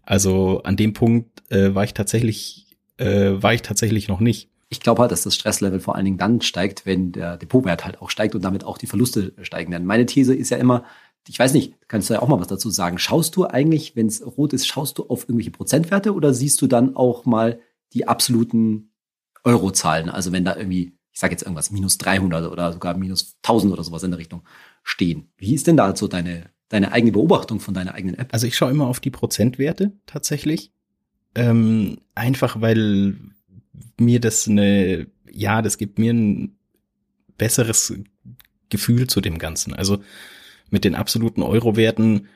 Also 0.04 0.62
an 0.64 0.76
dem 0.76 0.94
Punkt 0.94 1.50
äh, 1.52 1.74
war 1.74 1.84
ich 1.84 1.94
tatsächlich, 1.94 2.78
äh, 2.98 3.32
war 3.36 3.54
ich 3.54 3.62
tatsächlich 3.62 4.08
noch 4.08 4.20
nicht. 4.20 4.50
Ich 4.70 4.80
glaube 4.80 5.02
halt, 5.02 5.12
dass 5.12 5.24
das 5.24 5.36
Stresslevel 5.36 5.80
vor 5.80 5.96
allen 5.96 6.06
Dingen 6.06 6.18
dann 6.18 6.42
steigt, 6.42 6.86
wenn 6.86 7.12
der 7.12 7.38
Depotwert 7.38 7.86
halt 7.86 8.02
auch 8.02 8.10
steigt 8.10 8.36
und 8.36 8.44
damit 8.44 8.64
auch 8.64 8.78
die 8.78 8.88
Verluste 8.88 9.34
steigen. 9.42 9.72
Denn 9.72 9.86
meine 9.86 10.06
These 10.06 10.36
ist 10.36 10.50
ja 10.50 10.58
immer, 10.58 10.84
ich 11.28 11.40
weiß 11.40 11.54
nicht, 11.54 11.76
kannst 11.88 12.10
du 12.10 12.16
ja 12.16 12.22
auch 12.22 12.28
mal 12.28 12.40
was 12.40 12.48
dazu 12.48 12.70
sagen. 12.70 12.98
Schaust 12.98 13.36
du 13.36 13.46
eigentlich, 13.46 13.96
wenn 13.96 14.08
es 14.08 14.26
rot 14.26 14.54
ist, 14.54 14.68
schaust 14.68 14.98
du 14.98 15.08
auf 15.08 15.24
irgendwelche 15.24 15.52
Prozentwerte 15.52 16.14
oder 16.14 16.34
siehst 16.34 16.62
du 16.62 16.68
dann 16.68 16.96
auch 16.96 17.26
mal 17.26 17.60
die 17.94 18.08
absoluten 18.08 18.92
Eurozahlen. 19.44 20.10
Also 20.10 20.32
wenn 20.32 20.46
da 20.46 20.56
irgendwie, 20.56 20.98
ich 21.12 21.20
sage 21.20 21.32
jetzt 21.32 21.44
irgendwas, 21.44 21.72
minus 21.72 21.98
300 21.98 22.52
oder 22.52 22.74
sogar 22.74 22.98
minus 22.98 23.38
1000 23.44 23.72
oder 23.72 23.84
sowas 23.84 24.04
in 24.04 24.12
der 24.12 24.20
Richtung 24.20 24.44
stehen. 24.84 25.30
Wie 25.38 25.54
ist 25.54 25.68
denn 25.68 25.78
da 25.78 25.96
so 25.96 26.08
deine, 26.08 26.50
deine 26.70 26.92
eigene 26.92 27.14
Beobachtung 27.14 27.60
von 27.60 27.74
deiner 27.74 27.94
eigenen 27.94 28.18
App? 28.18 28.34
Also 28.34 28.48
ich 28.48 28.58
schaue 28.58 28.72
immer 28.72 28.88
auf 28.88 29.00
die 29.00 29.12
Prozentwerte 29.12 29.94
tatsächlich. 30.06 30.72
Ähm, 31.36 31.98
einfach 32.16 32.62
weil 32.62 33.16
mir 34.00 34.20
das 34.20 34.48
eine, 34.48 35.08
ja, 35.32 35.62
das 35.62 35.78
gibt 35.78 36.00
mir 36.00 36.14
ein 36.14 36.58
besseres 37.38 37.94
Gefühl 38.70 39.08
zu 39.08 39.22
dem 39.22 39.40
Ganzen. 39.40 39.74
Also 39.74 40.04
mit 40.74 40.84
den 40.84 40.96
absoluten 40.96 41.44
Euro-Werten 41.44 42.28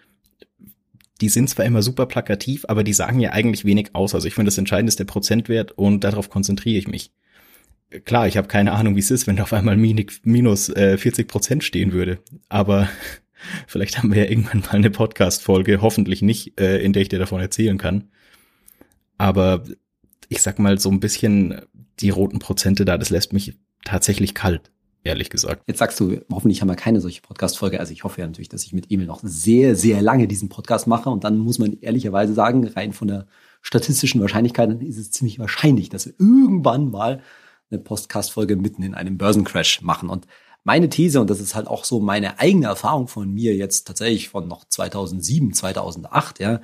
die 1.22 1.30
sind 1.30 1.50
zwar 1.50 1.66
immer 1.66 1.82
super 1.82 2.06
plakativ, 2.06 2.66
aber 2.68 2.84
die 2.84 2.94
sagen 2.94 3.20
ja 3.20 3.32
eigentlich 3.32 3.66
wenig 3.66 3.96
aus. 3.96 4.14
Also 4.14 4.28
ich 4.28 4.36
finde, 4.36 4.50
das 4.50 4.58
Entscheidende 4.58 4.90
ist 4.90 5.00
der 5.00 5.06
Prozentwert 5.06 5.72
und 5.72 6.04
darauf 6.04 6.30
konzentriere 6.30 6.78
ich 6.78 6.88
mich. 6.88 7.12
Klar, 8.06 8.28
ich 8.28 8.38
habe 8.38 8.48
keine 8.48 8.74
Ahnung, 8.74 8.96
wie 8.96 9.00
es 9.00 9.12
ist, 9.12 9.28
wenn 9.28 9.38
da 9.38 9.44
auf 9.44 9.54
einmal 9.54 9.78
minus 9.78 10.70
äh, 10.70 10.98
40 10.98 11.28
Prozent 11.28 11.64
stehen 11.64 11.94
würde. 11.94 12.20
Aber 12.50 12.90
vielleicht 13.68 13.98
haben 13.98 14.14
wir 14.14 14.26
ja 14.26 14.30
irgendwann 14.30 14.62
mal 14.62 14.74
eine 14.74 14.92
Podcast-Folge, 14.92 15.82
hoffentlich 15.82 16.22
nicht, 16.22 16.60
äh, 16.60 16.80
in 16.80 16.94
der 16.94 17.02
ich 17.02 17.10
dir 17.10 17.20
davon 17.20 17.42
erzählen 17.42 17.78
kann. 17.78 18.10
Aber 19.18 19.64
ich 20.30 20.42
sag 20.42 20.60
mal, 20.60 20.78
so 20.78 20.92
ein 20.92 21.00
bisschen 21.00 21.62
die 22.00 22.10
roten 22.10 22.40
Prozente 22.40 22.86
da, 22.86 22.98
das 22.98 23.10
lässt 23.10 23.34
mich 23.34 23.58
tatsächlich 23.84 24.36
kalt 24.36 24.72
ehrlich 25.04 25.30
gesagt. 25.30 25.64
Jetzt 25.68 25.80
sagst 25.80 26.00
du, 26.00 26.20
hoffentlich 26.32 26.62
haben 26.62 26.70
wir 26.70 26.76
keine 26.76 27.02
solche 27.02 27.22
Podcast-Folge. 27.22 27.80
Also 27.80 27.94
ich 27.94 28.04
hoffe 28.04 28.22
ja 28.22 28.28
natürlich, 28.28 28.50
dass 28.50 28.64
ich 28.64 28.74
mit 28.74 28.92
Emil 28.92 29.08
noch 29.08 29.22
sehr, 29.24 29.76
sehr 29.76 30.02
lange 30.02 30.28
diesen 30.28 30.50
Podcast 30.50 30.88
mache. 30.88 31.10
Und 31.10 31.24
dann 31.24 31.38
muss 31.38 31.60
man 31.60 31.78
ehrlicherweise 31.82 32.34
sagen, 32.34 32.68
rein 32.68 32.94
von 32.94 33.08
der 33.08 33.28
statistischen 33.62 34.22
Wahrscheinlichkeit 34.22 34.82
ist 34.82 34.98
es 34.98 35.12
ziemlich 35.12 35.40
wahrscheinlich, 35.40 35.90
dass 35.90 36.06
wir 36.06 36.14
irgendwann 36.20 36.92
mal 36.92 37.22
eine 37.70 37.80
Podcast-Folge 37.80 38.56
mitten 38.56 38.84
in 38.84 38.94
einem 38.94 39.18
Börsencrash 39.18 39.82
machen. 39.82 40.10
Und 40.10 40.28
meine 40.64 40.90
These, 40.90 41.22
und 41.22 41.30
das 41.30 41.40
ist 41.40 41.56
halt 41.56 41.68
auch 41.68 41.86
so 41.86 42.00
meine 42.00 42.40
eigene 42.40 42.68
Erfahrung 42.68 43.08
von 43.08 43.32
mir 43.34 43.56
jetzt 43.56 43.88
tatsächlich 43.88 44.30
von 44.30 44.48
noch 44.48 44.66
2007, 44.66 45.54
2008, 45.54 46.40
ja, 46.40 46.62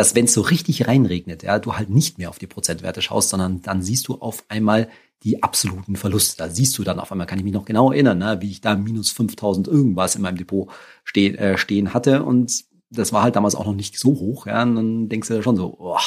dass 0.00 0.14
wenn 0.14 0.24
es 0.24 0.32
so 0.32 0.40
richtig 0.40 0.88
reinregnet, 0.88 1.42
ja, 1.42 1.58
du 1.58 1.74
halt 1.74 1.90
nicht 1.90 2.16
mehr 2.16 2.30
auf 2.30 2.38
die 2.38 2.46
Prozentwerte 2.46 3.02
schaust, 3.02 3.28
sondern 3.28 3.60
dann 3.60 3.82
siehst 3.82 4.08
du 4.08 4.14
auf 4.14 4.44
einmal 4.48 4.88
die 5.24 5.42
absoluten 5.42 5.94
Verluste. 5.94 6.38
Da 6.38 6.48
siehst 6.48 6.78
du 6.78 6.84
dann 6.84 6.98
auf 6.98 7.12
einmal, 7.12 7.26
kann 7.26 7.38
ich 7.38 7.44
mich 7.44 7.52
noch 7.52 7.66
genau 7.66 7.92
erinnern, 7.92 8.16
ne, 8.16 8.38
wie 8.40 8.50
ich 8.50 8.62
da 8.62 8.76
minus 8.76 9.10
5000 9.10 9.68
irgendwas 9.68 10.16
in 10.16 10.22
meinem 10.22 10.38
Depot 10.38 10.70
stehen, 11.04 11.34
äh, 11.34 11.58
stehen 11.58 11.92
hatte. 11.92 12.22
Und 12.22 12.64
das 12.88 13.12
war 13.12 13.22
halt 13.22 13.36
damals 13.36 13.54
auch 13.54 13.66
noch 13.66 13.74
nicht 13.74 13.98
so 13.98 14.18
hoch. 14.18 14.46
Ja, 14.46 14.62
und 14.62 14.74
dann 14.74 15.08
denkst 15.10 15.28
du 15.28 15.42
schon 15.42 15.56
so, 15.56 15.76
oh, 15.78 15.98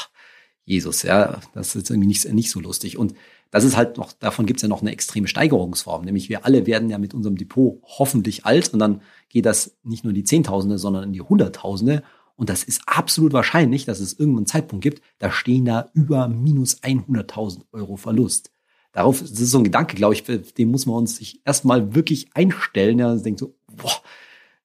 Jesus, 0.65 1.03
ja, 1.03 1.39
das 1.53 1.75
ist 1.75 1.91
irgendwie 1.91 2.07
nicht, 2.07 2.27
nicht 2.33 2.49
so 2.49 2.61
lustig. 2.61 2.97
Und 2.97 3.13
das 3.51 3.63
ist 3.63 3.77
halt 3.77 3.97
noch, 3.97 4.11
davon 4.13 4.47
gibt's 4.47 4.63
ja 4.63 4.69
noch 4.69 4.81
eine 4.81 4.91
extreme 4.91 5.27
Steigerungsform. 5.27 6.03
Nämlich 6.03 6.29
wir 6.29 6.47
alle 6.47 6.65
werden 6.65 6.89
ja 6.89 6.97
mit 6.97 7.13
unserem 7.13 7.35
Depot 7.35 7.79
hoffentlich 7.83 8.43
alt 8.43 8.73
und 8.73 8.79
dann 8.79 9.01
geht 9.29 9.45
das 9.45 9.77
nicht 9.83 10.03
nur 10.03 10.09
in 10.09 10.15
die 10.15 10.23
Zehntausende, 10.23 10.79
sondern 10.79 11.03
in 11.03 11.13
die 11.13 11.21
Hunderttausende. 11.21 12.01
Und 12.35 12.49
das 12.49 12.63
ist 12.63 12.81
absolut 12.85 13.33
wahrscheinlich, 13.33 13.85
dass 13.85 13.99
es 13.99 14.13
irgendeinen 14.13 14.47
Zeitpunkt 14.47 14.83
gibt, 14.83 15.01
da 15.19 15.31
stehen 15.31 15.65
da 15.65 15.89
über 15.93 16.27
minus 16.27 16.81
100.000 16.81 17.61
Euro 17.71 17.95
Verlust. 17.95 18.51
Darauf, 18.91 19.19
das 19.19 19.31
ist 19.31 19.51
so 19.51 19.57
ein 19.57 19.63
Gedanke, 19.63 19.95
glaube 19.95 20.13
ich, 20.13 20.23
dem 20.23 20.71
muss 20.71 20.85
man 20.85 20.97
uns 20.97 21.17
sich 21.17 21.41
erstmal 21.45 21.95
wirklich 21.95 22.29
einstellen. 22.35 22.99
Ja, 22.99 23.11
und 23.11 23.25
denkt 23.25 23.39
so, 23.39 23.55
boah, 23.67 24.01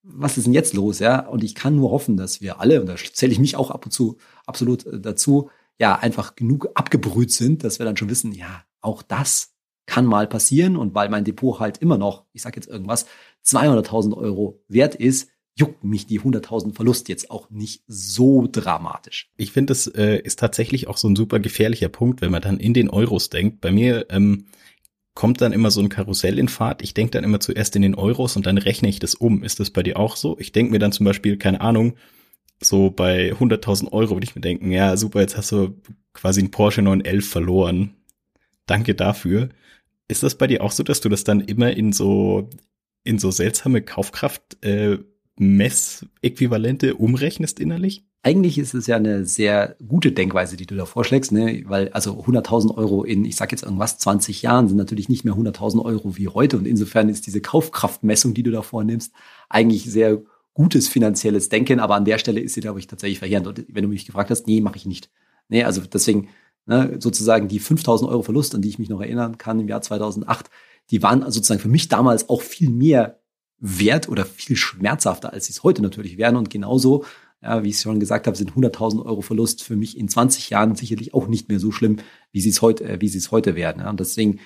was 0.02 0.38
ist 0.38 0.44
denn 0.44 0.54
jetzt 0.54 0.74
los? 0.74 0.98
Ja, 0.98 1.26
und 1.26 1.44
ich 1.44 1.54
kann 1.54 1.76
nur 1.76 1.90
hoffen, 1.90 2.16
dass 2.16 2.40
wir 2.40 2.60
alle, 2.60 2.80
und 2.80 2.86
da 2.86 2.96
zähle 2.96 3.32
ich 3.32 3.38
mich 3.38 3.56
auch 3.56 3.70
ab 3.70 3.84
und 3.86 3.90
zu 3.90 4.16
absolut 4.46 4.86
äh, 4.86 5.00
dazu, 5.00 5.50
ja, 5.78 5.96
einfach 5.96 6.34
genug 6.36 6.68
abgebrüht 6.74 7.32
sind, 7.32 7.64
dass 7.64 7.78
wir 7.78 7.86
dann 7.86 7.96
schon 7.96 8.10
wissen, 8.10 8.32
ja, 8.32 8.64
auch 8.80 9.02
das 9.02 9.54
kann 9.86 10.04
mal 10.04 10.26
passieren. 10.26 10.76
Und 10.76 10.94
weil 10.94 11.08
mein 11.08 11.24
Depot 11.24 11.60
halt 11.60 11.78
immer 11.78 11.98
noch, 11.98 12.24
ich 12.32 12.42
sage 12.42 12.56
jetzt 12.56 12.68
irgendwas, 12.68 13.06
200.000 13.46 14.16
Euro 14.16 14.62
wert 14.68 14.94
ist, 14.94 15.30
juckt 15.58 15.82
mich 15.84 16.06
die 16.06 16.20
100.000 16.20 16.74
Verlust 16.74 17.08
jetzt 17.08 17.30
auch 17.30 17.50
nicht 17.50 17.82
so 17.88 18.48
dramatisch. 18.50 19.30
Ich 19.36 19.52
finde, 19.52 19.72
das 19.72 19.86
äh, 19.88 20.18
ist 20.18 20.38
tatsächlich 20.38 20.86
auch 20.86 20.96
so 20.96 21.08
ein 21.08 21.16
super 21.16 21.40
gefährlicher 21.40 21.88
Punkt, 21.88 22.20
wenn 22.20 22.30
man 22.30 22.42
dann 22.42 22.58
in 22.58 22.74
den 22.74 22.88
Euros 22.88 23.28
denkt. 23.28 23.60
Bei 23.60 23.72
mir 23.72 24.06
ähm, 24.10 24.46
kommt 25.14 25.40
dann 25.40 25.52
immer 25.52 25.70
so 25.72 25.80
ein 25.80 25.88
Karussell 25.88 26.38
in 26.38 26.48
Fahrt. 26.48 26.80
Ich 26.82 26.94
denke 26.94 27.10
dann 27.10 27.24
immer 27.24 27.40
zuerst 27.40 27.74
in 27.74 27.82
den 27.82 27.96
Euros 27.96 28.36
und 28.36 28.46
dann 28.46 28.56
rechne 28.56 28.88
ich 28.88 29.00
das 29.00 29.16
um. 29.16 29.42
Ist 29.42 29.58
das 29.58 29.70
bei 29.70 29.82
dir 29.82 29.98
auch 29.98 30.14
so? 30.14 30.38
Ich 30.38 30.52
denke 30.52 30.70
mir 30.70 30.78
dann 30.78 30.92
zum 30.92 31.04
Beispiel, 31.04 31.36
keine 31.36 31.60
Ahnung, 31.60 31.94
so 32.60 32.90
bei 32.90 33.32
100.000 33.32 33.92
Euro 33.92 34.14
würde 34.14 34.24
ich 34.24 34.36
mir 34.36 34.40
denken, 34.40 34.70
ja 34.70 34.96
super, 34.96 35.20
jetzt 35.20 35.36
hast 35.36 35.50
du 35.52 35.80
quasi 36.12 36.40
einen 36.40 36.52
Porsche 36.52 36.82
911 36.82 37.28
verloren. 37.28 37.94
Danke 38.66 38.94
dafür. 38.94 39.48
Ist 40.06 40.22
das 40.22 40.36
bei 40.36 40.46
dir 40.46 40.62
auch 40.62 40.72
so, 40.72 40.82
dass 40.82 41.00
du 41.00 41.08
das 41.08 41.24
dann 41.24 41.40
immer 41.40 41.72
in 41.72 41.92
so 41.92 42.48
in 43.04 43.18
so 43.18 43.30
seltsame 43.30 43.80
Kaufkraft 43.80 44.62
äh, 44.64 44.98
Messäquivalente 45.38 46.94
umrechnest 46.94 47.60
innerlich? 47.60 48.04
Eigentlich 48.22 48.58
ist 48.58 48.74
es 48.74 48.86
ja 48.86 48.96
eine 48.96 49.24
sehr 49.24 49.76
gute 49.86 50.12
Denkweise, 50.12 50.56
die 50.56 50.66
du 50.66 50.74
da 50.74 50.84
vorschlägst, 50.84 51.30
ne? 51.30 51.62
weil 51.66 51.88
also 51.90 52.24
100.000 52.24 52.76
Euro 52.76 53.04
in, 53.04 53.24
ich 53.24 53.36
sag 53.36 53.52
jetzt 53.52 53.62
irgendwas, 53.62 53.98
20 53.98 54.42
Jahren 54.42 54.68
sind 54.68 54.76
natürlich 54.76 55.08
nicht 55.08 55.24
mehr 55.24 55.34
100.000 55.34 55.84
Euro 55.84 56.16
wie 56.16 56.28
heute 56.28 56.58
und 56.58 56.66
insofern 56.66 57.08
ist 57.08 57.26
diese 57.26 57.40
Kaufkraftmessung, 57.40 58.34
die 58.34 58.42
du 58.42 58.50
da 58.50 58.62
vornimmst, 58.62 59.12
eigentlich 59.48 59.84
sehr 59.84 60.20
gutes 60.52 60.88
finanzielles 60.88 61.48
Denken, 61.48 61.78
aber 61.78 61.94
an 61.94 62.04
der 62.04 62.18
Stelle 62.18 62.40
ist 62.40 62.54
sie, 62.54 62.60
glaube 62.60 62.80
ich, 62.80 62.88
tatsächlich 62.88 63.20
verheerend. 63.20 63.46
Und 63.46 63.64
wenn 63.68 63.84
du 63.84 63.88
mich 63.88 64.06
gefragt 64.06 64.30
hast, 64.30 64.48
nee, 64.48 64.60
mache 64.60 64.76
ich 64.76 64.86
nicht. 64.86 65.08
Nee, 65.48 65.62
also 65.62 65.80
deswegen 65.80 66.28
ne, 66.66 66.96
sozusagen 66.98 67.46
die 67.46 67.60
5.000 67.60 68.08
Euro 68.08 68.22
Verlust, 68.22 68.56
an 68.56 68.62
die 68.62 68.68
ich 68.68 68.80
mich 68.80 68.88
noch 68.88 69.00
erinnern 69.00 69.38
kann 69.38 69.60
im 69.60 69.68
Jahr 69.68 69.82
2008, 69.82 70.50
die 70.90 71.02
waren 71.02 71.22
sozusagen 71.30 71.60
für 71.60 71.68
mich 71.68 71.88
damals 71.88 72.28
auch 72.28 72.42
viel 72.42 72.70
mehr 72.70 73.20
wert 73.60 74.08
oder 74.08 74.24
viel 74.24 74.56
schmerzhafter, 74.56 75.32
als 75.32 75.46
sie 75.46 75.52
es 75.52 75.62
heute 75.62 75.82
natürlich 75.82 76.18
wären. 76.18 76.36
Und 76.36 76.50
genauso, 76.50 77.04
ja, 77.42 77.62
wie 77.64 77.70
ich 77.70 77.80
schon 77.80 78.00
gesagt 78.00 78.26
habe, 78.26 78.36
sind 78.36 78.52
100.000 78.52 79.04
Euro 79.04 79.20
Verlust 79.20 79.62
für 79.62 79.76
mich 79.76 79.96
in 79.96 80.08
20 80.08 80.50
Jahren 80.50 80.74
sicherlich 80.74 81.14
auch 81.14 81.28
nicht 81.28 81.48
mehr 81.48 81.58
so 81.58 81.72
schlimm, 81.72 81.98
wie 82.32 82.40
sie 82.40 82.50
es 82.50 82.62
heute, 82.62 82.84
äh, 82.84 83.00
wie 83.00 83.08
sie 83.08 83.18
es 83.18 83.30
heute 83.30 83.54
werden. 83.54 83.82
Ja. 83.82 83.90
Und 83.90 84.00
deswegen 84.00 84.40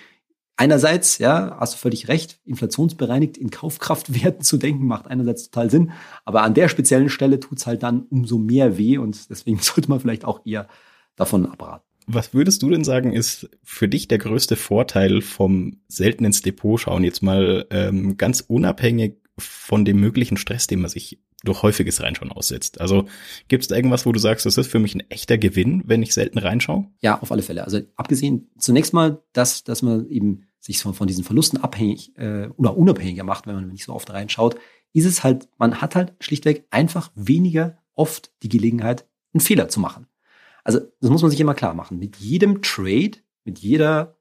einerseits, 0.57 1.19
ja, 1.19 1.57
hast 1.59 1.75
du 1.75 1.79
völlig 1.79 2.09
recht, 2.09 2.41
inflationsbereinigt 2.45 3.37
in 3.37 3.51
Kaufkraftwerten 3.51 4.43
zu 4.43 4.57
denken, 4.57 4.87
macht 4.87 5.09
einerseits 5.09 5.51
total 5.51 5.71
Sinn. 5.71 5.93
Aber 6.25 6.43
an 6.43 6.55
der 6.55 6.69
speziellen 6.69 7.09
Stelle 7.09 7.41
tut's 7.41 7.67
halt 7.67 7.83
dann 7.83 8.03
umso 8.11 8.39
mehr 8.39 8.79
weh 8.79 8.99
und 8.99 9.31
deswegen 9.31 9.59
sollte 9.61 9.91
man 9.91 10.01
vielleicht 10.01 10.25
auch 10.25 10.45
eher 10.47 10.69
davon 11.17 11.47
abraten. 11.47 11.92
Was 12.07 12.35
würdest 12.35 12.63
du 12.63 12.71
denn 12.71 12.85
sagen, 12.85 13.13
ist 13.13 13.49
für 13.63 13.89
dich 13.89 14.09
der 14.09 14.19
größte 14.19 14.57
Vorteil 14.57 15.21
vom 15.21 15.81
selten 15.89 16.25
ins 16.25 16.43
Depot 16.43 16.81
schauen? 16.81 17.05
Jetzt 17.05 17.23
mal 17.23 17.67
ähm, 17.71 18.17
ganz 18.17 18.41
unabhängig 18.41 19.17
von 19.39 19.85
dem 19.85 20.01
möglichen 20.01 20.37
Stress, 20.37 20.67
den 20.67 20.81
man 20.81 20.91
sich 20.91 21.21
durch 21.45 21.63
häufiges 21.63 22.01
Reinschauen 22.01 22.31
aussetzt. 22.31 22.81
Also 22.81 23.07
gibt 23.49 23.63
es 23.63 23.69
da 23.69 23.77
irgendwas, 23.77 24.07
wo 24.07 24.13
du 24.13 24.19
sagst, 24.19 24.47
das 24.47 24.59
ist 24.59 24.69
für 24.69 24.79
mich 24.79 24.95
ein 24.95 25.09
echter 25.11 25.39
Gewinn, 25.39 25.83
wenn 25.87 26.03
ich 26.03 26.15
selten 26.15 26.39
reinschaue? 26.39 26.87
Ja, 27.01 27.21
auf 27.21 27.33
alle 27.33 27.43
Fälle. 27.43 27.65
Also 27.65 27.81
abgesehen 27.97 28.51
zunächst 28.59 28.93
mal, 28.93 29.23
dass, 29.33 29.65
dass 29.65 29.83
man 29.83 30.09
eben 30.09 30.47
sich 30.61 30.79
von, 30.79 30.95
von 30.95 31.09
diesen 31.09 31.25
Verlusten 31.25 31.59
abhängig 31.59 32.17
äh, 32.17 32.49
oder 32.57 32.77
unabhängiger 32.77 33.25
macht, 33.25 33.47
wenn 33.47 33.57
man 33.57 33.69
nicht 33.69 33.85
so 33.85 33.93
oft 33.93 34.11
reinschaut, 34.11 34.57
ist 34.93 35.07
es 35.07 35.25
halt, 35.25 35.49
man 35.59 35.81
hat 35.81 35.97
halt 35.97 36.15
schlichtweg 36.21 36.67
einfach 36.71 37.11
weniger 37.15 37.79
oft 37.95 38.31
die 38.43 38.49
Gelegenheit, 38.49 39.07
einen 39.33 39.41
Fehler 39.41 39.69
zu 39.69 39.81
machen. 39.81 40.07
Also 40.65 40.81
das 41.01 41.11
muss 41.11 41.23
man 41.23 41.31
sich 41.31 41.41
immer 41.41 41.55
klar 41.55 41.75
machen. 41.75 41.99
Mit 41.99 42.17
jedem 42.17 42.63
Trade, 42.63 43.13
mit 43.45 43.59
jeder 43.59 44.17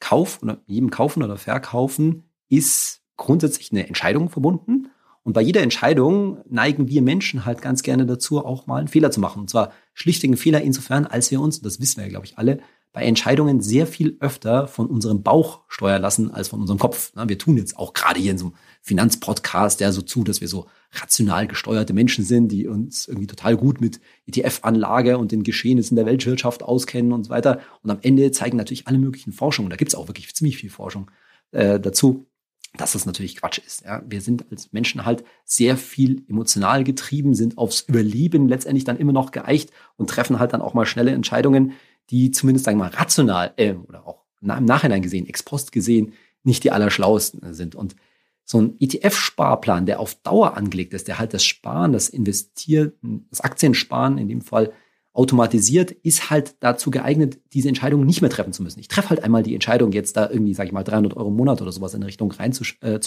Kauf 0.00 0.42
oder 0.42 0.62
jedem 0.66 0.90
Kaufen 0.90 1.22
oder 1.22 1.36
Verkaufen 1.36 2.30
ist 2.48 3.02
grundsätzlich 3.16 3.72
eine 3.72 3.86
Entscheidung 3.86 4.28
verbunden. 4.28 4.90
Und 5.22 5.32
bei 5.32 5.40
jeder 5.40 5.62
Entscheidung 5.62 6.42
neigen 6.48 6.88
wir 6.88 7.00
Menschen 7.00 7.46
halt 7.46 7.62
ganz 7.62 7.82
gerne 7.82 8.04
dazu, 8.04 8.44
auch 8.44 8.66
mal 8.66 8.78
einen 8.78 8.88
Fehler 8.88 9.10
zu 9.10 9.20
machen. 9.20 9.40
Und 9.40 9.50
zwar 9.50 9.72
schlichtweg 9.94 10.28
einen 10.28 10.36
Fehler 10.36 10.60
insofern, 10.60 11.06
als 11.06 11.30
wir 11.30 11.40
uns, 11.40 11.62
das 11.62 11.80
wissen 11.80 11.96
wir 11.96 12.04
ja, 12.04 12.10
glaube 12.10 12.26
ich, 12.26 12.36
alle, 12.36 12.60
bei 12.94 13.02
Entscheidungen 13.02 13.60
sehr 13.60 13.88
viel 13.88 14.16
öfter 14.20 14.68
von 14.68 14.86
unserem 14.86 15.24
Bauch 15.24 15.62
steuern 15.66 16.00
lassen 16.00 16.30
als 16.30 16.46
von 16.46 16.60
unserem 16.60 16.78
Kopf. 16.78 17.12
Wir 17.26 17.36
tun 17.36 17.56
jetzt 17.56 17.76
auch 17.76 17.92
gerade 17.92 18.20
hier 18.20 18.30
in 18.30 18.38
so 18.38 18.46
einem 18.46 18.54
Finanzpodcast 18.82 19.80
ja 19.80 19.90
so 19.90 20.00
zu, 20.00 20.22
dass 20.22 20.40
wir 20.40 20.46
so 20.46 20.68
rational 20.92 21.48
gesteuerte 21.48 21.92
Menschen 21.92 22.24
sind, 22.24 22.52
die 22.52 22.68
uns 22.68 23.08
irgendwie 23.08 23.26
total 23.26 23.56
gut 23.56 23.80
mit 23.80 24.00
ETF-Anlage 24.26 25.18
und 25.18 25.32
den 25.32 25.42
Geschehnissen 25.42 25.96
der 25.96 26.06
Weltwirtschaft 26.06 26.62
auskennen 26.62 27.12
und 27.12 27.24
so 27.24 27.30
weiter. 27.30 27.58
Und 27.82 27.90
am 27.90 27.98
Ende 28.00 28.30
zeigen 28.30 28.56
natürlich 28.56 28.86
alle 28.86 28.98
möglichen 28.98 29.32
Forschungen, 29.32 29.70
da 29.70 29.76
gibt 29.76 29.90
es 29.90 29.96
auch 29.96 30.06
wirklich 30.06 30.32
ziemlich 30.32 30.56
viel 30.56 30.70
Forschung 30.70 31.10
äh, 31.50 31.80
dazu, 31.80 32.28
dass 32.76 32.92
das 32.92 33.06
natürlich 33.06 33.36
Quatsch 33.36 33.58
ist. 33.58 33.84
Ja. 33.84 34.02
Wir 34.06 34.20
sind 34.20 34.46
als 34.52 34.72
Menschen 34.72 35.04
halt 35.04 35.24
sehr 35.44 35.76
viel 35.76 36.24
emotional 36.28 36.84
getrieben, 36.84 37.34
sind 37.34 37.58
aufs 37.58 37.82
Überleben 37.82 38.48
letztendlich 38.48 38.84
dann 38.84 38.98
immer 38.98 39.12
noch 39.12 39.32
geeicht 39.32 39.70
und 39.96 40.10
treffen 40.10 40.38
halt 40.38 40.52
dann 40.52 40.62
auch 40.62 40.74
mal 40.74 40.86
schnelle 40.86 41.12
Entscheidungen, 41.12 41.72
die 42.10 42.30
zumindest, 42.30 42.64
sagen 42.64 42.78
wir 42.78 42.84
mal, 42.84 42.94
rational 42.94 43.52
äh, 43.56 43.72
oder 43.72 44.06
auch 44.06 44.24
im 44.40 44.64
Nachhinein 44.64 45.02
gesehen, 45.02 45.26
ex 45.26 45.42
post 45.42 45.72
gesehen, 45.72 46.12
nicht 46.42 46.64
die 46.64 46.70
allerschlauesten 46.70 47.54
sind. 47.54 47.74
Und 47.74 47.96
so 48.44 48.60
ein 48.60 48.76
ETF-Sparplan, 48.78 49.86
der 49.86 50.00
auf 50.00 50.14
Dauer 50.16 50.56
angelegt 50.56 50.92
ist, 50.92 51.08
der 51.08 51.18
halt 51.18 51.32
das 51.32 51.44
Sparen, 51.44 51.92
das 51.92 52.08
Investieren, 52.08 52.92
das 53.30 53.40
Aktiensparen 53.40 54.18
in 54.18 54.28
dem 54.28 54.42
Fall 54.42 54.72
automatisiert, 55.14 55.92
ist 55.92 56.28
halt 56.28 56.56
dazu 56.60 56.90
geeignet, 56.90 57.38
diese 57.52 57.68
Entscheidung 57.68 58.04
nicht 58.04 58.20
mehr 58.20 58.30
treffen 58.30 58.52
zu 58.52 58.62
müssen. 58.62 58.80
Ich 58.80 58.88
treffe 58.88 59.10
halt 59.10 59.24
einmal 59.24 59.42
die 59.42 59.54
Entscheidung, 59.54 59.92
jetzt 59.92 60.16
da 60.16 60.28
irgendwie, 60.28 60.54
sage 60.54 60.68
ich 60.68 60.72
mal, 60.72 60.82
300 60.82 61.16
Euro 61.16 61.28
im 61.28 61.36
Monat 61.36 61.62
oder 61.62 61.72
sowas 61.72 61.94
in 61.94 62.02
Richtung 62.02 62.32
rein 62.32 62.52
zu, 62.52 62.64
äh. 62.80 62.98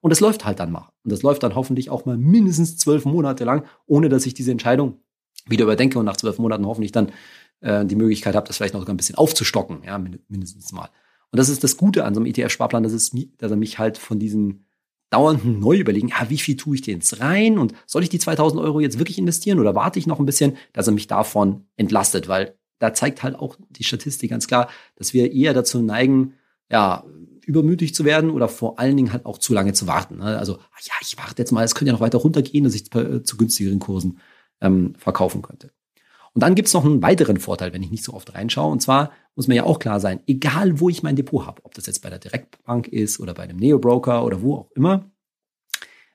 Und 0.00 0.10
das 0.10 0.20
läuft 0.20 0.44
halt 0.44 0.60
dann 0.60 0.70
mal. 0.70 0.90
Und 1.04 1.12
das 1.12 1.22
läuft 1.22 1.42
dann 1.42 1.54
hoffentlich 1.54 1.90
auch 1.90 2.04
mal 2.04 2.18
mindestens 2.18 2.76
zwölf 2.76 3.04
Monate 3.04 3.44
lang, 3.44 3.64
ohne 3.86 4.08
dass 4.08 4.26
ich 4.26 4.34
diese 4.34 4.50
Entscheidung 4.50 5.00
wieder 5.46 5.64
überdenke 5.64 5.98
und 5.98 6.04
nach 6.04 6.16
zwölf 6.16 6.38
Monaten 6.38 6.66
hoffentlich 6.66 6.92
dann 6.92 7.12
äh, 7.60 7.84
die 7.84 7.96
Möglichkeit 7.96 8.34
habe, 8.34 8.46
das 8.46 8.56
vielleicht 8.56 8.74
noch 8.74 8.80
sogar 8.80 8.94
ein 8.94 8.98
bisschen 8.98 9.16
aufzustocken, 9.16 9.82
ja, 9.84 9.98
mindestens 9.98 10.72
mal. 10.72 10.88
Und 11.30 11.38
das 11.38 11.48
ist 11.48 11.62
das 11.62 11.76
Gute 11.76 12.04
an 12.04 12.14
so 12.14 12.20
einem 12.20 12.26
ETF-Sparplan, 12.26 12.82
dass, 12.82 12.92
dass 12.92 13.50
er 13.50 13.56
mich 13.56 13.78
halt 13.78 13.98
von 13.98 14.18
diesen 14.18 14.66
dauernden 15.10 15.58
Neuüberlegen, 15.58 16.10
ja, 16.10 16.28
wie 16.28 16.38
viel 16.38 16.56
tue 16.56 16.76
ich 16.76 16.82
denn 16.82 16.94
jetzt 16.94 17.20
rein 17.20 17.58
und 17.58 17.72
soll 17.86 18.02
ich 18.02 18.08
die 18.08 18.18
2000 18.18 18.60
Euro 18.60 18.80
jetzt 18.80 18.98
wirklich 18.98 19.18
investieren 19.18 19.58
oder 19.58 19.74
warte 19.74 19.98
ich 19.98 20.06
noch 20.06 20.18
ein 20.18 20.26
bisschen, 20.26 20.56
dass 20.72 20.86
er 20.86 20.92
mich 20.92 21.06
davon 21.06 21.66
entlastet, 21.76 22.28
weil 22.28 22.58
da 22.78 22.94
zeigt 22.94 23.22
halt 23.22 23.34
auch 23.34 23.56
die 23.70 23.84
Statistik 23.84 24.30
ganz 24.30 24.46
klar, 24.46 24.68
dass 24.96 25.14
wir 25.14 25.32
eher 25.32 25.54
dazu 25.54 25.80
neigen, 25.80 26.34
ja, 26.70 27.04
übermütig 27.44 27.94
zu 27.94 28.04
werden 28.04 28.30
oder 28.30 28.46
vor 28.46 28.78
allen 28.78 28.96
Dingen 28.96 29.12
halt 29.12 29.24
auch 29.24 29.38
zu 29.38 29.54
lange 29.54 29.72
zu 29.72 29.86
warten. 29.86 30.18
Ne? 30.18 30.38
Also, 30.38 30.58
ja, 30.82 30.92
ich 31.00 31.16
warte 31.16 31.34
jetzt 31.38 31.50
mal, 31.50 31.64
es 31.64 31.74
könnte 31.74 31.86
ja 31.86 31.92
noch 31.94 32.00
weiter 32.00 32.18
runtergehen, 32.18 32.64
dass 32.64 32.74
ich 32.74 32.94
äh, 32.94 33.22
zu 33.22 33.38
günstigeren 33.38 33.78
Kursen 33.78 34.18
ähm, 34.60 34.94
verkaufen 34.98 35.40
könnte. 35.40 35.70
Und 36.38 36.42
dann 36.42 36.54
gibt's 36.54 36.72
noch 36.72 36.84
einen 36.84 37.02
weiteren 37.02 37.38
Vorteil, 37.38 37.72
wenn 37.72 37.82
ich 37.82 37.90
nicht 37.90 38.04
so 38.04 38.14
oft 38.14 38.32
reinschaue. 38.32 38.70
Und 38.70 38.80
zwar 38.80 39.10
muss 39.34 39.48
mir 39.48 39.56
ja 39.56 39.64
auch 39.64 39.80
klar 39.80 39.98
sein, 39.98 40.20
egal 40.28 40.78
wo 40.78 40.88
ich 40.88 41.02
mein 41.02 41.16
Depot 41.16 41.44
habe, 41.44 41.64
ob 41.64 41.74
das 41.74 41.86
jetzt 41.86 42.00
bei 42.00 42.10
der 42.10 42.20
Direktbank 42.20 42.86
ist 42.86 43.18
oder 43.18 43.34
bei 43.34 43.42
einem 43.42 43.56
Neo-Broker 43.56 44.24
oder 44.24 44.40
wo 44.40 44.54
auch 44.54 44.70
immer, 44.76 45.10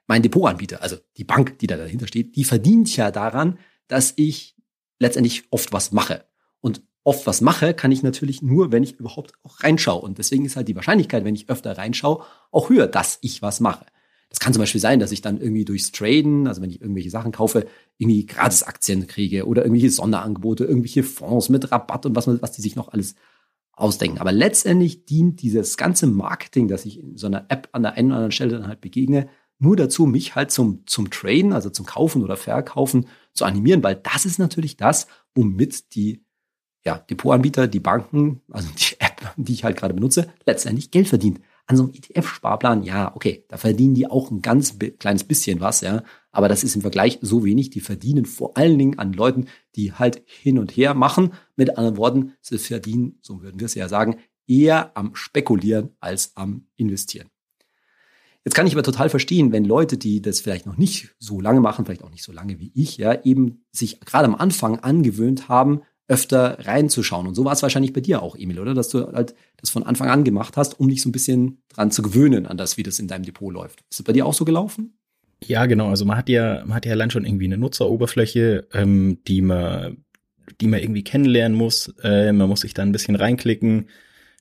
mein 0.08 0.22
Depotanbieter, 0.22 0.82
also 0.82 0.96
die 1.18 1.26
Bank, 1.26 1.60
die 1.60 1.68
da 1.68 1.76
dahinter 1.76 2.08
steht, 2.08 2.38
die 2.38 2.46
verdient 2.46 2.96
ja 2.96 3.12
daran, 3.12 3.60
dass 3.90 4.14
ich 4.16 4.56
letztendlich 4.98 5.44
oft 5.50 5.74
was 5.74 5.92
mache. 5.92 6.24
Und 6.62 6.84
oft 7.04 7.28
was 7.28 7.42
mache, 7.42 7.74
kann 7.74 7.92
ich 7.92 8.02
natürlich 8.02 8.42
nur, 8.42 8.72
wenn 8.72 8.84
ich 8.84 8.94
überhaupt 8.94 9.34
auch 9.44 9.62
reinschaue. 9.62 10.04
Und 10.04 10.20
deswegen 10.20 10.46
ist 10.46 10.56
halt 10.56 10.70
die 10.70 10.76
Wahrscheinlichkeit, 10.78 11.26
wenn 11.26 11.36
ich 11.36 11.50
öfter 11.50 11.78
reinschaue, 11.78 12.24
auch 12.50 12.70
höher, 12.70 12.88
dass 12.88 13.18
ich 13.20 13.42
was 13.42 13.60
mache. 13.60 13.88
Das 14.34 14.40
kann 14.40 14.52
zum 14.52 14.62
Beispiel 14.62 14.82
sein, 14.82 15.00
dass 15.00 15.12
ich 15.12 15.22
dann 15.22 15.40
irgendwie 15.40 15.64
durchs 15.64 15.92
Traden, 15.92 16.48
also 16.48 16.60
wenn 16.64 16.72
ich 16.72 16.82
irgendwelche 16.82 17.12
Sachen 17.12 17.32
kaufe, 17.32 17.68
irgendwie 18.00 18.26
Gratisaktien 18.26 19.06
kriege 19.06 19.46
oder 19.46 19.62
irgendwelche 19.62 19.92
Sonderangebote, 19.92 20.66
irgendwelche 20.66 21.04
Fonds 21.04 21.50
mit 21.50 21.72
Rabatt 21.72 22.08
und 22.08 22.16
was, 22.16 22.28
was 22.28 22.52
die 22.52 22.64
sich 22.64 22.76
noch 22.76 22.88
alles 22.88 23.14
ausdenken. 23.74 24.18
Aber 24.18 24.32
letztendlich 24.32 25.06
dient 25.06 25.44
dieses 25.44 25.78
ganze 25.78 26.08
Marketing, 26.08 26.68
das 26.68 26.86
ich 26.86 27.00
in 27.00 27.16
so 27.16 27.28
einer 27.28 27.46
App 27.50 27.70
an 27.74 27.84
der 27.84 27.94
einen 27.94 28.08
oder 28.08 28.16
anderen 28.16 28.32
Stelle 28.32 28.58
dann 28.58 28.68
halt 28.68 28.82
begegne, 28.82 29.30
nur 29.60 29.76
dazu, 29.76 30.08
mich 30.08 30.34
halt 30.34 30.50
zum, 30.50 30.82
zum 30.88 31.12
Traden, 31.12 31.54
also 31.54 31.70
zum 31.70 31.86
Kaufen 31.86 32.24
oder 32.24 32.36
Verkaufen 32.36 33.06
zu 33.34 33.46
animieren, 33.46 33.84
weil 33.84 33.96
das 33.96 34.26
ist 34.26 34.40
natürlich 34.40 34.78
das, 34.78 35.06
womit 35.36 35.94
die 35.94 36.26
ja, 36.84 36.98
Depotanbieter, 36.98 37.68
die 37.68 37.80
Banken, 37.80 38.42
also 38.52 38.68
die 38.76 39.00
App, 39.00 39.34
die 39.38 39.54
ich 39.54 39.64
halt 39.64 39.78
gerade 39.78 39.94
benutze, 39.94 40.28
letztendlich 40.46 40.90
Geld 40.90 41.08
verdient. 41.08 41.40
An 41.66 41.78
so 41.78 41.84
einem 41.84 41.94
ETF-Sparplan, 41.94 42.84
ja, 42.84 43.16
okay, 43.16 43.46
da 43.48 43.58
verdienen 43.58 43.96
die 43.96 44.10
auch 44.10 44.32
ein 44.32 44.42
ganz 44.42 44.78
kleines 45.00 45.24
bisschen 45.24 45.62
was, 45.62 45.82
ja. 45.82 46.04
Aber 46.32 46.50
das 46.50 46.64
ist 46.64 46.76
im 46.76 46.82
Vergleich 46.82 47.20
so 47.22 47.46
wenig. 47.46 47.70
Die 47.70 47.80
verdienen 47.80 48.26
vor 48.26 48.58
allen 48.58 48.78
Dingen 48.78 49.00
an 49.00 49.14
Leuten, 49.14 49.48
die 49.76 49.94
halt 49.94 50.24
hin 50.26 50.60
und 50.60 50.72
her 50.72 50.94
machen. 50.94 51.34
Mit 51.56 51.78
anderen 51.78 51.98
Worten, 51.98 52.34
sie 52.42 52.58
verdienen, 52.58 53.18
so 53.22 53.42
würden 53.42 53.60
wir 53.60 53.66
es 53.66 53.76
ja 53.76 53.88
sagen, 53.88 54.18
eher 54.48 54.98
am 54.98 55.16
Spekulieren 55.16 55.92
als 56.00 56.36
am 56.36 56.68
Investieren. 56.76 57.30
Jetzt 58.46 58.56
kann 58.56 58.68
ich 58.68 58.74
aber 58.74 58.84
total 58.84 59.10
verstehen, 59.10 59.54
wenn 59.54 59.64
Leute, 59.64 59.98
die 59.98 60.22
das 60.22 60.42
vielleicht 60.42 60.66
noch 60.66 60.76
nicht 60.76 61.16
so 61.18 61.40
lange 61.40 61.62
machen, 61.62 61.86
vielleicht 61.86 62.04
auch 62.04 62.10
nicht 62.10 62.24
so 62.24 62.34
lange 62.34 62.60
wie 62.60 62.72
ich, 62.76 62.98
ja, 62.98 63.24
eben 63.24 63.64
sich 63.72 64.02
gerade 64.02 64.26
am 64.26 64.36
Anfang 64.36 64.80
angewöhnt 64.80 65.48
haben, 65.48 65.84
öfter 66.08 66.60
reinzuschauen. 66.60 67.28
Und 67.28 67.36
so 67.36 67.46
war 67.46 67.54
es 67.54 67.64
wahrscheinlich 67.64 67.94
bei 67.94 68.02
dir 68.02 68.22
auch, 68.22 68.36
Emil, 68.36 68.60
oder? 68.60 68.74
Dass 68.74 68.90
du 68.90 69.12
halt 69.14 69.36
das 69.58 69.70
von 69.70 69.84
Anfang 69.84 70.10
an 70.10 70.24
gemacht 70.24 70.58
hast, 70.58 70.80
um 70.80 70.90
dich 70.90 71.02
so 71.02 71.10
ein 71.10 71.14
bisschen 71.14 71.64
dran 71.70 71.92
zu 71.92 72.02
gewöhnen, 72.02 72.46
an 72.46 72.58
das, 72.58 72.78
wie 72.78 72.84
das 72.84 73.00
in 73.00 73.08
deinem 73.08 73.24
Depot 73.24 73.54
läuft. 73.54 73.82
Ist 73.90 74.00
das 74.00 74.04
bei 74.04 74.14
dir 74.14 74.26
auch 74.26 74.34
so 74.34 74.46
gelaufen? 74.46 74.98
Ja, 75.46 75.66
genau. 75.66 75.90
Also 75.90 76.06
man 76.06 76.18
hat 76.18 76.30
ja, 76.30 76.64
man 76.66 76.76
hat 76.76 76.86
ja 76.86 76.92
allein 76.92 77.12
schon 77.12 77.26
irgendwie 77.26 77.46
eine 77.46 77.58
Nutzeroberfläche, 77.58 78.68
ähm, 78.74 79.20
die 79.28 79.42
man, 79.42 79.98
die 80.60 80.68
man 80.68 80.82
irgendwie 80.82 81.04
kennenlernen 81.04 81.58
muss. 81.58 81.94
Äh, 82.04 82.32
man 82.34 82.50
muss 82.50 82.62
sich 82.62 82.74
da 82.74 82.82
ein 82.82 82.92
bisschen 82.92 83.16
reinklicken. 83.16 83.88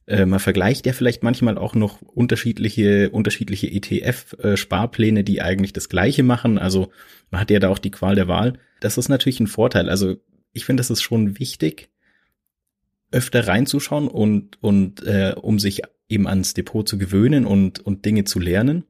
Äh, 0.06 0.26
man 0.26 0.40
vergleicht 0.40 0.86
ja 0.86 0.92
vielleicht 0.92 1.22
manchmal 1.22 1.58
auch 1.58 1.74
noch 1.74 2.02
unterschiedliche, 2.02 3.10
unterschiedliche 3.10 3.68
ETF-Sparpläne, 3.68 5.20
äh, 5.20 5.24
die 5.24 5.42
eigentlich 5.42 5.72
das 5.72 5.88
Gleiche 5.88 6.22
machen. 6.24 6.58
Also 6.58 6.90
man 7.30 7.40
hat 7.40 7.50
ja 7.50 7.60
da 7.60 7.68
auch 7.68 7.78
die 7.78 7.92
Qual 7.92 8.16
der 8.16 8.28
Wahl. 8.28 8.54
Das 8.80 8.98
ist 8.98 9.08
natürlich 9.08 9.40
ein 9.40 9.46
Vorteil. 9.46 9.88
Also 9.88 10.16
ich 10.52 10.64
finde, 10.64 10.80
das 10.80 10.90
ist 10.90 11.02
schon 11.02 11.38
wichtig, 11.38 11.90
öfter 13.10 13.46
reinzuschauen 13.46 14.08
und, 14.08 14.62
und 14.62 15.02
äh, 15.04 15.34
um 15.40 15.58
sich 15.58 15.82
eben 16.08 16.26
ans 16.26 16.54
Depot 16.54 16.88
zu 16.88 16.98
gewöhnen 16.98 17.46
und, 17.46 17.80
und 17.80 18.04
Dinge 18.04 18.24
zu 18.24 18.38
lernen. 18.38 18.84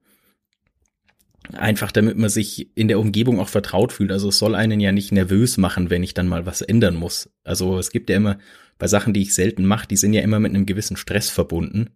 Einfach 1.52 1.90
damit 1.90 2.16
man 2.16 2.30
sich 2.30 2.76
in 2.76 2.88
der 2.88 3.00
Umgebung 3.00 3.40
auch 3.40 3.48
vertraut 3.48 3.92
fühlt. 3.92 4.12
Also 4.12 4.28
es 4.28 4.38
soll 4.38 4.54
einen 4.54 4.80
ja 4.80 4.92
nicht 4.92 5.12
nervös 5.12 5.56
machen, 5.56 5.90
wenn 5.90 6.04
ich 6.04 6.14
dann 6.14 6.28
mal 6.28 6.46
was 6.46 6.62
ändern 6.62 6.94
muss. 6.94 7.30
Also 7.42 7.78
es 7.78 7.90
gibt 7.90 8.10
ja 8.10 8.16
immer 8.16 8.38
bei 8.78 8.86
Sachen, 8.86 9.12
die 9.12 9.22
ich 9.22 9.34
selten 9.34 9.64
mache, 9.64 9.88
die 9.88 9.96
sind 9.96 10.12
ja 10.12 10.22
immer 10.22 10.40
mit 10.40 10.54
einem 10.54 10.66
gewissen 10.66 10.96
Stress 10.96 11.30
verbunden. 11.30 11.90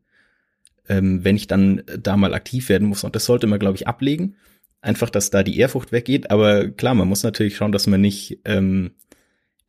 Ähm, 0.89 1.25
wenn 1.25 1.37
ich 1.37 1.47
dann 1.47 1.83
da 1.99 2.17
mal 2.17 2.35
aktiv 2.35 2.69
werden 2.69 2.89
muss. 2.89 3.03
Und 3.03 3.17
das 3.17 3.25
sollte 3.25 3.47
man, 3.47 3.59
glaube 3.59 3.77
ich, 3.77 3.89
ablegen. 3.89 4.37
Einfach, 4.81 5.11
dass 5.11 5.31
da 5.31 5.43
die 5.43 5.59
Ehrfurcht 5.59 5.91
weggeht. 5.91 6.31
Aber 6.31 6.69
klar, 6.69 6.95
man 6.95 7.09
muss 7.09 7.23
natürlich 7.23 7.57
schauen, 7.57 7.73
dass 7.73 7.87
man 7.87 8.01
nicht 8.01 8.41
ähm, 8.45 8.93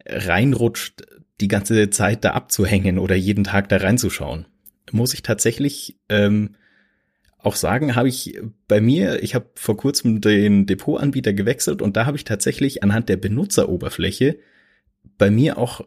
reinrutscht, 0.05 1.03
die 1.41 1.47
ganze 1.47 1.89
Zeit 1.89 2.23
da 2.23 2.31
abzuhängen 2.31 2.99
oder 2.99 3.15
jeden 3.15 3.43
Tag 3.43 3.69
da 3.69 3.77
reinzuschauen. 3.77 4.45
Muss 4.91 5.13
ich 5.13 5.21
tatsächlich 5.21 5.99
ähm, 6.09 6.55
auch 7.39 7.55
sagen, 7.55 7.95
habe 7.95 8.09
ich 8.09 8.39
bei 8.67 8.81
mir, 8.81 9.21
ich 9.21 9.35
habe 9.35 9.49
vor 9.55 9.77
kurzem 9.77 10.21
den 10.21 10.65
Depotanbieter 10.65 11.33
gewechselt 11.33 11.81
und 11.81 11.95
da 11.97 12.05
habe 12.05 12.17
ich 12.17 12.23
tatsächlich 12.23 12.83
anhand 12.83 13.09
der 13.09 13.17
Benutzeroberfläche 13.17 14.39
bei 15.17 15.29
mir 15.29 15.57
auch 15.57 15.81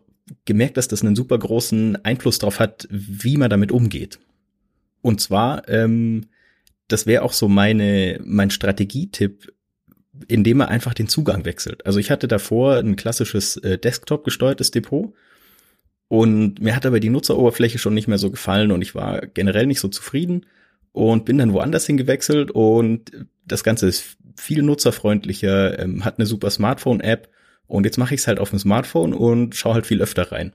gemerkt, 0.45 0.77
dass 0.77 0.89
das 0.89 1.03
einen 1.03 1.17
super 1.17 1.39
großen 1.39 2.05
Einfluss 2.05 2.39
darauf 2.39 2.61
hat, 2.61 2.87
wie 2.91 3.37
man 3.37 3.51
damit 3.51 3.73
umgeht. 3.73 4.21
Und 5.03 5.21
zwar, 5.21 5.69
ähm, 5.69 6.27
das 6.89 7.07
wäre 7.07 7.23
auch 7.23 7.33
so 7.33 7.49
meine 7.49 8.21
mein 8.25 8.51
Strategietipp 8.51 9.53
indem 10.29 10.61
er 10.61 10.69
einfach 10.69 10.95
den 10.95 11.09
Zugang 11.09 11.45
wechselt. 11.45 11.87
Also 11.87 11.99
ich 11.99 12.11
hatte 12.11 12.29
davor 12.29 12.77
ein 12.77 12.97
klassisches 12.97 13.57
äh, 13.59 13.79
Desktop 13.79 14.25
gesteuertes 14.25 14.71
Depot 14.71 15.15
und 16.09 16.61
mir 16.61 16.75
hat 16.75 16.87
aber 16.87 17.01
die 17.01 17.11
Nutzeroberfläche 17.11 17.79
schon 17.79 17.95
nicht 17.95 18.09
mehr 18.09 18.19
so 18.19 18.31
gefallen 18.31 18.73
und 18.73 18.83
ich 18.83 18.95
war 18.95 19.21
generell 19.27 19.67
nicht 19.67 19.81
so 19.81 19.89
zufrieden 19.89 20.47
und 20.93 21.25
bin 21.25 21.39
dann 21.39 21.53
woanders 21.53 21.87
hingewechselt 21.87 22.51
und 22.51 23.13
das 23.47 23.65
Ganze 23.65 23.87
ist 23.87 24.17
viel 24.37 24.63
nutzerfreundlicher, 24.63 25.79
ähm, 25.79 26.05
hat 26.05 26.19
eine 26.19 26.27
super 26.27 26.51
Smartphone-App 26.51 27.29
und 27.67 27.85
jetzt 27.85 27.99
mache 27.99 28.15
ich 28.15 28.21
es 28.21 28.27
halt 28.27 28.41
auf 28.41 28.51
dem 28.51 28.59
Smartphone 28.59 29.15
und 29.15 29.55
schaue 29.55 29.75
halt 29.75 29.87
viel 29.87 30.03
öfter 30.03 30.33
rein. 30.33 30.53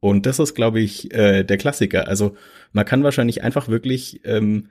Und 0.00 0.26
das 0.26 0.38
ist, 0.38 0.54
glaube 0.54 0.80
ich, 0.80 1.12
äh, 1.12 1.44
der 1.44 1.58
Klassiker. 1.58 2.08
Also 2.08 2.36
man 2.72 2.86
kann 2.86 3.04
wahrscheinlich 3.04 3.42
einfach 3.42 3.68
wirklich 3.68 4.20
ähm, 4.24 4.68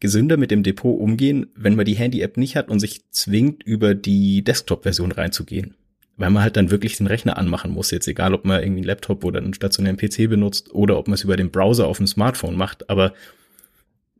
gesünder 0.00 0.36
mit 0.36 0.50
dem 0.50 0.62
Depot 0.62 0.98
umgehen, 0.98 1.46
wenn 1.54 1.76
man 1.76 1.84
die 1.84 1.94
Handy-App 1.94 2.36
nicht 2.36 2.56
hat 2.56 2.68
und 2.68 2.80
sich 2.80 3.08
zwingt, 3.10 3.62
über 3.62 3.94
die 3.94 4.42
Desktop-Version 4.42 5.12
reinzugehen. 5.12 5.74
Weil 6.16 6.30
man 6.30 6.42
halt 6.42 6.56
dann 6.56 6.70
wirklich 6.70 6.96
den 6.96 7.06
Rechner 7.06 7.38
anmachen 7.38 7.70
muss. 7.70 7.90
Jetzt 7.90 8.08
egal, 8.08 8.34
ob 8.34 8.44
man 8.44 8.60
irgendwie 8.60 8.80
einen 8.80 8.86
Laptop 8.86 9.24
oder 9.24 9.40
einen 9.40 9.54
stationären 9.54 9.96
PC 9.96 10.28
benutzt 10.28 10.74
oder 10.74 10.98
ob 10.98 11.06
man 11.06 11.14
es 11.14 11.24
über 11.24 11.36
den 11.36 11.50
Browser 11.50 11.86
auf 11.86 11.98
dem 11.98 12.06
Smartphone 12.06 12.56
macht. 12.56 12.90
Aber 12.90 13.12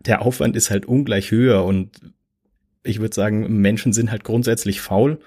der 0.07 0.23
Aufwand 0.23 0.57
ist 0.57 0.71
halt 0.71 0.87
ungleich 0.87 1.31
höher 1.31 1.65
und 1.65 1.91
ich 2.83 3.01
würde 3.01 3.15
sagen, 3.15 3.61
Menschen 3.61 3.93
sind 3.93 4.11
halt 4.11 4.25
grundsätzlich 4.25 4.81
faul. 4.81 5.19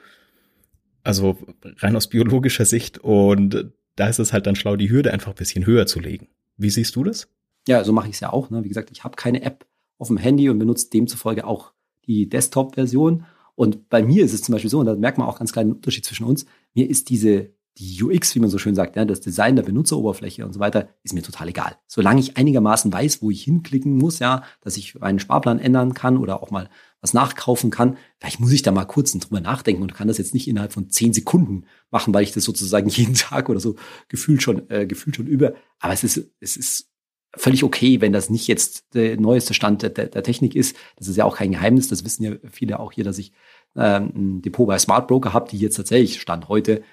Also 1.03 1.37
rein 1.77 1.95
aus 1.95 2.07
biologischer 2.07 2.65
Sicht 2.65 2.97
und 2.99 3.71
da 3.95 4.07
ist 4.07 4.19
es 4.19 4.33
halt 4.33 4.47
dann 4.47 4.55
schlau, 4.55 4.75
die 4.75 4.89
Hürde 4.89 5.13
einfach 5.13 5.33
ein 5.33 5.37
bisschen 5.37 5.65
höher 5.65 5.85
zu 5.85 5.99
legen. 5.99 6.27
Wie 6.57 6.69
siehst 6.69 6.95
du 6.95 7.03
das? 7.03 7.27
Ja, 7.67 7.83
so 7.83 7.93
mache 7.93 8.07
ich 8.07 8.15
es 8.15 8.19
ja 8.19 8.31
auch. 8.31 8.49
Ne? 8.49 8.63
Wie 8.63 8.69
gesagt, 8.69 8.89
ich 8.91 9.03
habe 9.03 9.15
keine 9.15 9.43
App 9.43 9.65
auf 10.03 10.09
dem 10.09 10.17
Handy 10.17 10.49
und 10.49 10.59
benutzt 10.59 10.93
demzufolge 10.93 11.47
auch 11.47 11.71
die 12.05 12.27
Desktop-Version. 12.27 13.25
Und 13.55 13.87
bei 13.87 14.03
mir 14.03 14.25
ist 14.25 14.33
es 14.33 14.41
zum 14.41 14.51
Beispiel 14.51 14.69
so, 14.69 14.79
und 14.79 14.85
da 14.85 14.95
merkt 14.95 15.17
man 15.17 15.27
auch 15.27 15.39
ganz 15.39 15.53
kleinen 15.53 15.71
Unterschied 15.71 16.05
zwischen 16.05 16.25
uns, 16.25 16.45
mir 16.73 16.89
ist 16.89 17.09
diese, 17.09 17.53
die 17.77 18.03
UX, 18.03 18.35
wie 18.35 18.41
man 18.41 18.49
so 18.49 18.57
schön 18.57 18.75
sagt, 18.75 18.97
ja, 18.97 19.05
das 19.05 19.21
Design 19.21 19.55
der 19.55 19.63
Benutzeroberfläche 19.63 20.45
und 20.45 20.51
so 20.51 20.59
weiter, 20.59 20.89
ist 21.03 21.13
mir 21.13 21.21
total 21.21 21.47
egal. 21.47 21.77
Solange 21.87 22.19
ich 22.19 22.35
einigermaßen 22.35 22.91
weiß, 22.91 23.21
wo 23.21 23.31
ich 23.31 23.43
hinklicken 23.43 23.97
muss, 23.97 24.19
ja, 24.19 24.43
dass 24.59 24.75
ich 24.75 24.95
meinen 24.95 25.19
Sparplan 25.19 25.59
ändern 25.59 25.93
kann 25.93 26.17
oder 26.17 26.43
auch 26.43 26.51
mal 26.51 26.69
was 26.99 27.13
nachkaufen 27.13 27.69
kann, 27.69 27.97
vielleicht 28.19 28.41
muss 28.41 28.51
ich 28.51 28.61
da 28.61 28.71
mal 28.71 28.85
kurz 28.85 29.13
drüber 29.13 29.39
nachdenken 29.39 29.83
und 29.83 29.93
kann 29.93 30.09
das 30.09 30.17
jetzt 30.17 30.33
nicht 30.33 30.49
innerhalb 30.49 30.73
von 30.73 30.89
zehn 30.89 31.13
Sekunden 31.13 31.65
machen, 31.89 32.13
weil 32.13 32.23
ich 32.23 32.33
das 32.33 32.43
sozusagen 32.43 32.89
jeden 32.89 33.15
Tag 33.15 33.47
oder 33.47 33.61
so 33.61 33.75
gefühlt 34.09 34.43
schon, 34.43 34.69
äh, 34.69 34.85
gefühlt 34.85 35.15
schon 35.15 35.27
über. 35.27 35.53
Aber 35.79 35.93
es 35.93 36.03
ist, 36.03 36.31
es 36.41 36.57
ist 36.57 36.92
völlig 37.35 37.63
okay, 37.63 38.01
wenn 38.01 38.13
das 38.13 38.29
nicht 38.29 38.47
jetzt 38.47 38.93
der 38.93 39.19
neueste 39.19 39.53
Stand 39.53 39.81
der, 39.81 39.89
der, 39.89 40.23
Technik 40.23 40.55
ist. 40.55 40.75
Das 40.97 41.07
ist 41.07 41.15
ja 41.15 41.25
auch 41.25 41.37
kein 41.37 41.51
Geheimnis. 41.51 41.87
Das 41.87 42.05
wissen 42.05 42.23
ja 42.23 42.33
viele 42.49 42.79
auch 42.79 42.91
hier, 42.91 43.03
dass 43.03 43.17
ich 43.17 43.31
ähm, 43.75 44.11
ein 44.15 44.41
Depot 44.41 44.67
bei 44.67 44.77
Smart 44.77 45.07
Broker 45.07 45.33
habe, 45.33 45.49
die 45.49 45.57
jetzt 45.57 45.75
tatsächlich 45.75 46.21
Stand 46.21 46.47
heute 46.47 46.83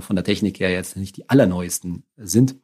von 0.00 0.16
der 0.16 0.24
Technik 0.24 0.60
her 0.60 0.70
jetzt 0.70 0.96
nicht 0.96 1.16
die 1.16 1.28
allerneuesten 1.28 2.04
sind. 2.16 2.56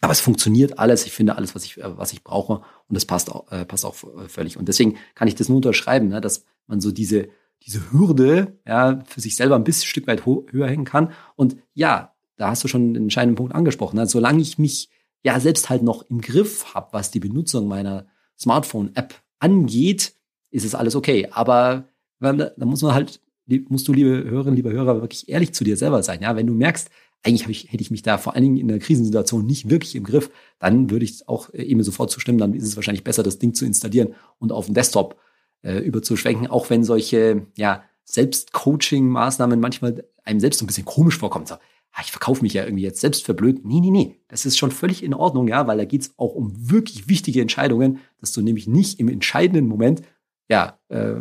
Aber 0.00 0.12
es 0.12 0.20
funktioniert 0.20 0.78
alles. 0.78 1.06
Ich 1.06 1.12
finde 1.12 1.36
alles, 1.36 1.54
was 1.54 1.64
ich, 1.64 1.78
äh, 1.78 1.98
was 1.98 2.12
ich 2.12 2.22
brauche. 2.22 2.60
Und 2.88 2.94
das 2.94 3.06
passt 3.06 3.30
auch, 3.30 3.50
äh, 3.50 3.64
passt 3.64 3.86
auch 3.86 3.94
völlig. 4.28 4.58
Und 4.58 4.68
deswegen 4.68 4.96
kann 5.14 5.28
ich 5.28 5.34
das 5.34 5.48
nur 5.48 5.56
unterschreiben, 5.56 6.08
ne, 6.08 6.20
dass 6.20 6.44
man 6.66 6.80
so 6.80 6.92
diese, 6.92 7.28
diese 7.62 7.92
Hürde 7.92 8.58
ja, 8.66 9.02
für 9.06 9.20
sich 9.20 9.36
selber 9.36 9.56
ein 9.56 9.64
bisschen 9.64 9.84
ein 9.84 9.88
Stück 9.88 10.06
weit 10.06 10.26
höher 10.26 10.68
hängen 10.68 10.84
kann. 10.84 11.12
Und 11.36 11.56
ja, 11.72 12.14
da 12.36 12.50
hast 12.50 12.64
du 12.64 12.68
schon 12.68 12.82
einen 12.82 12.96
entscheidenden 12.96 13.36
Punkt 13.36 13.54
angesprochen. 13.54 13.96
Ne? 13.96 14.06
Solange 14.06 14.42
ich 14.42 14.58
mich 14.58 14.90
ja 15.24 15.40
selbst 15.40 15.70
halt 15.70 15.82
noch 15.82 16.02
im 16.10 16.20
Griff 16.20 16.74
habe, 16.74 16.88
was 16.92 17.10
die 17.10 17.20
Benutzung 17.20 17.66
meiner 17.66 18.06
Smartphone-App 18.38 19.14
angeht, 19.38 20.14
ist 20.50 20.64
es 20.64 20.74
alles 20.74 20.94
okay. 20.94 21.28
Aber 21.30 21.88
da 22.20 22.52
muss 22.58 22.82
man 22.82 22.94
halt, 22.94 23.20
musst 23.68 23.88
du, 23.88 23.92
liebe 23.92 24.24
Hörerinnen, 24.24 24.56
liebe 24.56 24.72
Hörer, 24.72 25.00
wirklich 25.00 25.28
ehrlich 25.28 25.52
zu 25.52 25.64
dir 25.64 25.76
selber 25.76 26.02
sein. 26.02 26.20
Ja, 26.22 26.36
wenn 26.36 26.46
du 26.46 26.54
merkst, 26.54 26.90
eigentlich 27.24 27.48
ich, 27.48 27.72
hätte 27.72 27.82
ich 27.82 27.90
mich 27.90 28.02
da 28.02 28.18
vor 28.18 28.34
allen 28.34 28.44
Dingen 28.44 28.56
in 28.58 28.68
der 28.68 28.78
Krisensituation 28.78 29.46
nicht 29.46 29.70
wirklich 29.70 29.96
im 29.96 30.04
Griff, 30.04 30.30
dann 30.58 30.90
würde 30.90 31.06
ich 31.06 31.26
auch 31.26 31.52
äh, 31.54 31.62
eben 31.62 31.82
sofort 31.82 32.10
zustimmen. 32.10 32.38
Dann 32.38 32.52
ist 32.52 32.64
es 32.64 32.76
wahrscheinlich 32.76 33.04
besser, 33.04 33.22
das 33.22 33.38
Ding 33.38 33.54
zu 33.54 33.64
installieren 33.64 34.14
und 34.38 34.52
auf 34.52 34.66
den 34.66 34.74
Desktop 34.74 35.18
äh, 35.62 35.78
überzuschwenken, 35.78 36.48
auch 36.48 36.68
wenn 36.68 36.84
solche 36.84 37.46
ja, 37.56 37.82
Selbstcoaching-Maßnahmen 38.04 39.58
manchmal 39.58 40.04
einem 40.22 40.40
selbst 40.40 40.58
so 40.58 40.64
ein 40.64 40.66
bisschen 40.66 40.84
komisch 40.84 41.18
vorkommen. 41.18 41.46
So, 41.46 41.56
ich 42.02 42.10
verkaufe 42.10 42.42
mich 42.42 42.54
ja 42.54 42.64
irgendwie 42.64 42.82
jetzt 42.82 43.00
selbst 43.00 43.24
verblöd. 43.24 43.64
Nee, 43.64 43.80
nee, 43.80 43.90
nee. 43.90 44.16
Das 44.28 44.46
ist 44.46 44.58
schon 44.58 44.70
völlig 44.70 45.02
in 45.02 45.14
Ordnung, 45.14 45.48
ja, 45.48 45.66
weil 45.66 45.78
da 45.78 45.84
geht's 45.84 46.14
auch 46.16 46.34
um 46.34 46.52
wirklich 46.70 47.08
wichtige 47.08 47.40
Entscheidungen, 47.40 48.00
dass 48.20 48.32
du 48.32 48.42
nämlich 48.42 48.66
nicht 48.66 48.98
im 48.98 49.08
entscheidenden 49.08 49.66
Moment, 49.66 50.02
ja, 50.48 50.78
äh, 50.88 51.20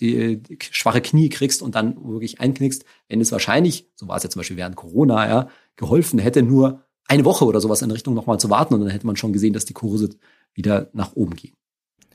die, 0.00 0.42
die 0.42 0.58
schwache 0.60 1.00
Knie 1.00 1.28
kriegst 1.28 1.62
und 1.62 1.74
dann 1.74 1.96
wirklich 2.08 2.40
einknickst, 2.40 2.84
wenn 3.08 3.20
es 3.20 3.32
wahrscheinlich, 3.32 3.88
so 3.94 4.08
war 4.08 4.16
es 4.16 4.22
ja 4.22 4.30
zum 4.30 4.40
Beispiel 4.40 4.56
während 4.56 4.76
Corona, 4.76 5.28
ja, 5.28 5.48
geholfen 5.76 6.18
hätte, 6.18 6.42
nur 6.42 6.82
eine 7.06 7.24
Woche 7.24 7.44
oder 7.44 7.60
sowas 7.60 7.82
in 7.82 7.90
Richtung 7.90 8.14
nochmal 8.14 8.40
zu 8.40 8.50
warten 8.50 8.74
und 8.74 8.80
dann 8.80 8.90
hätte 8.90 9.06
man 9.06 9.16
schon 9.16 9.32
gesehen, 9.32 9.52
dass 9.52 9.66
die 9.66 9.74
Kurse 9.74 10.10
wieder 10.54 10.88
nach 10.92 11.14
oben 11.14 11.36
gehen. 11.36 11.54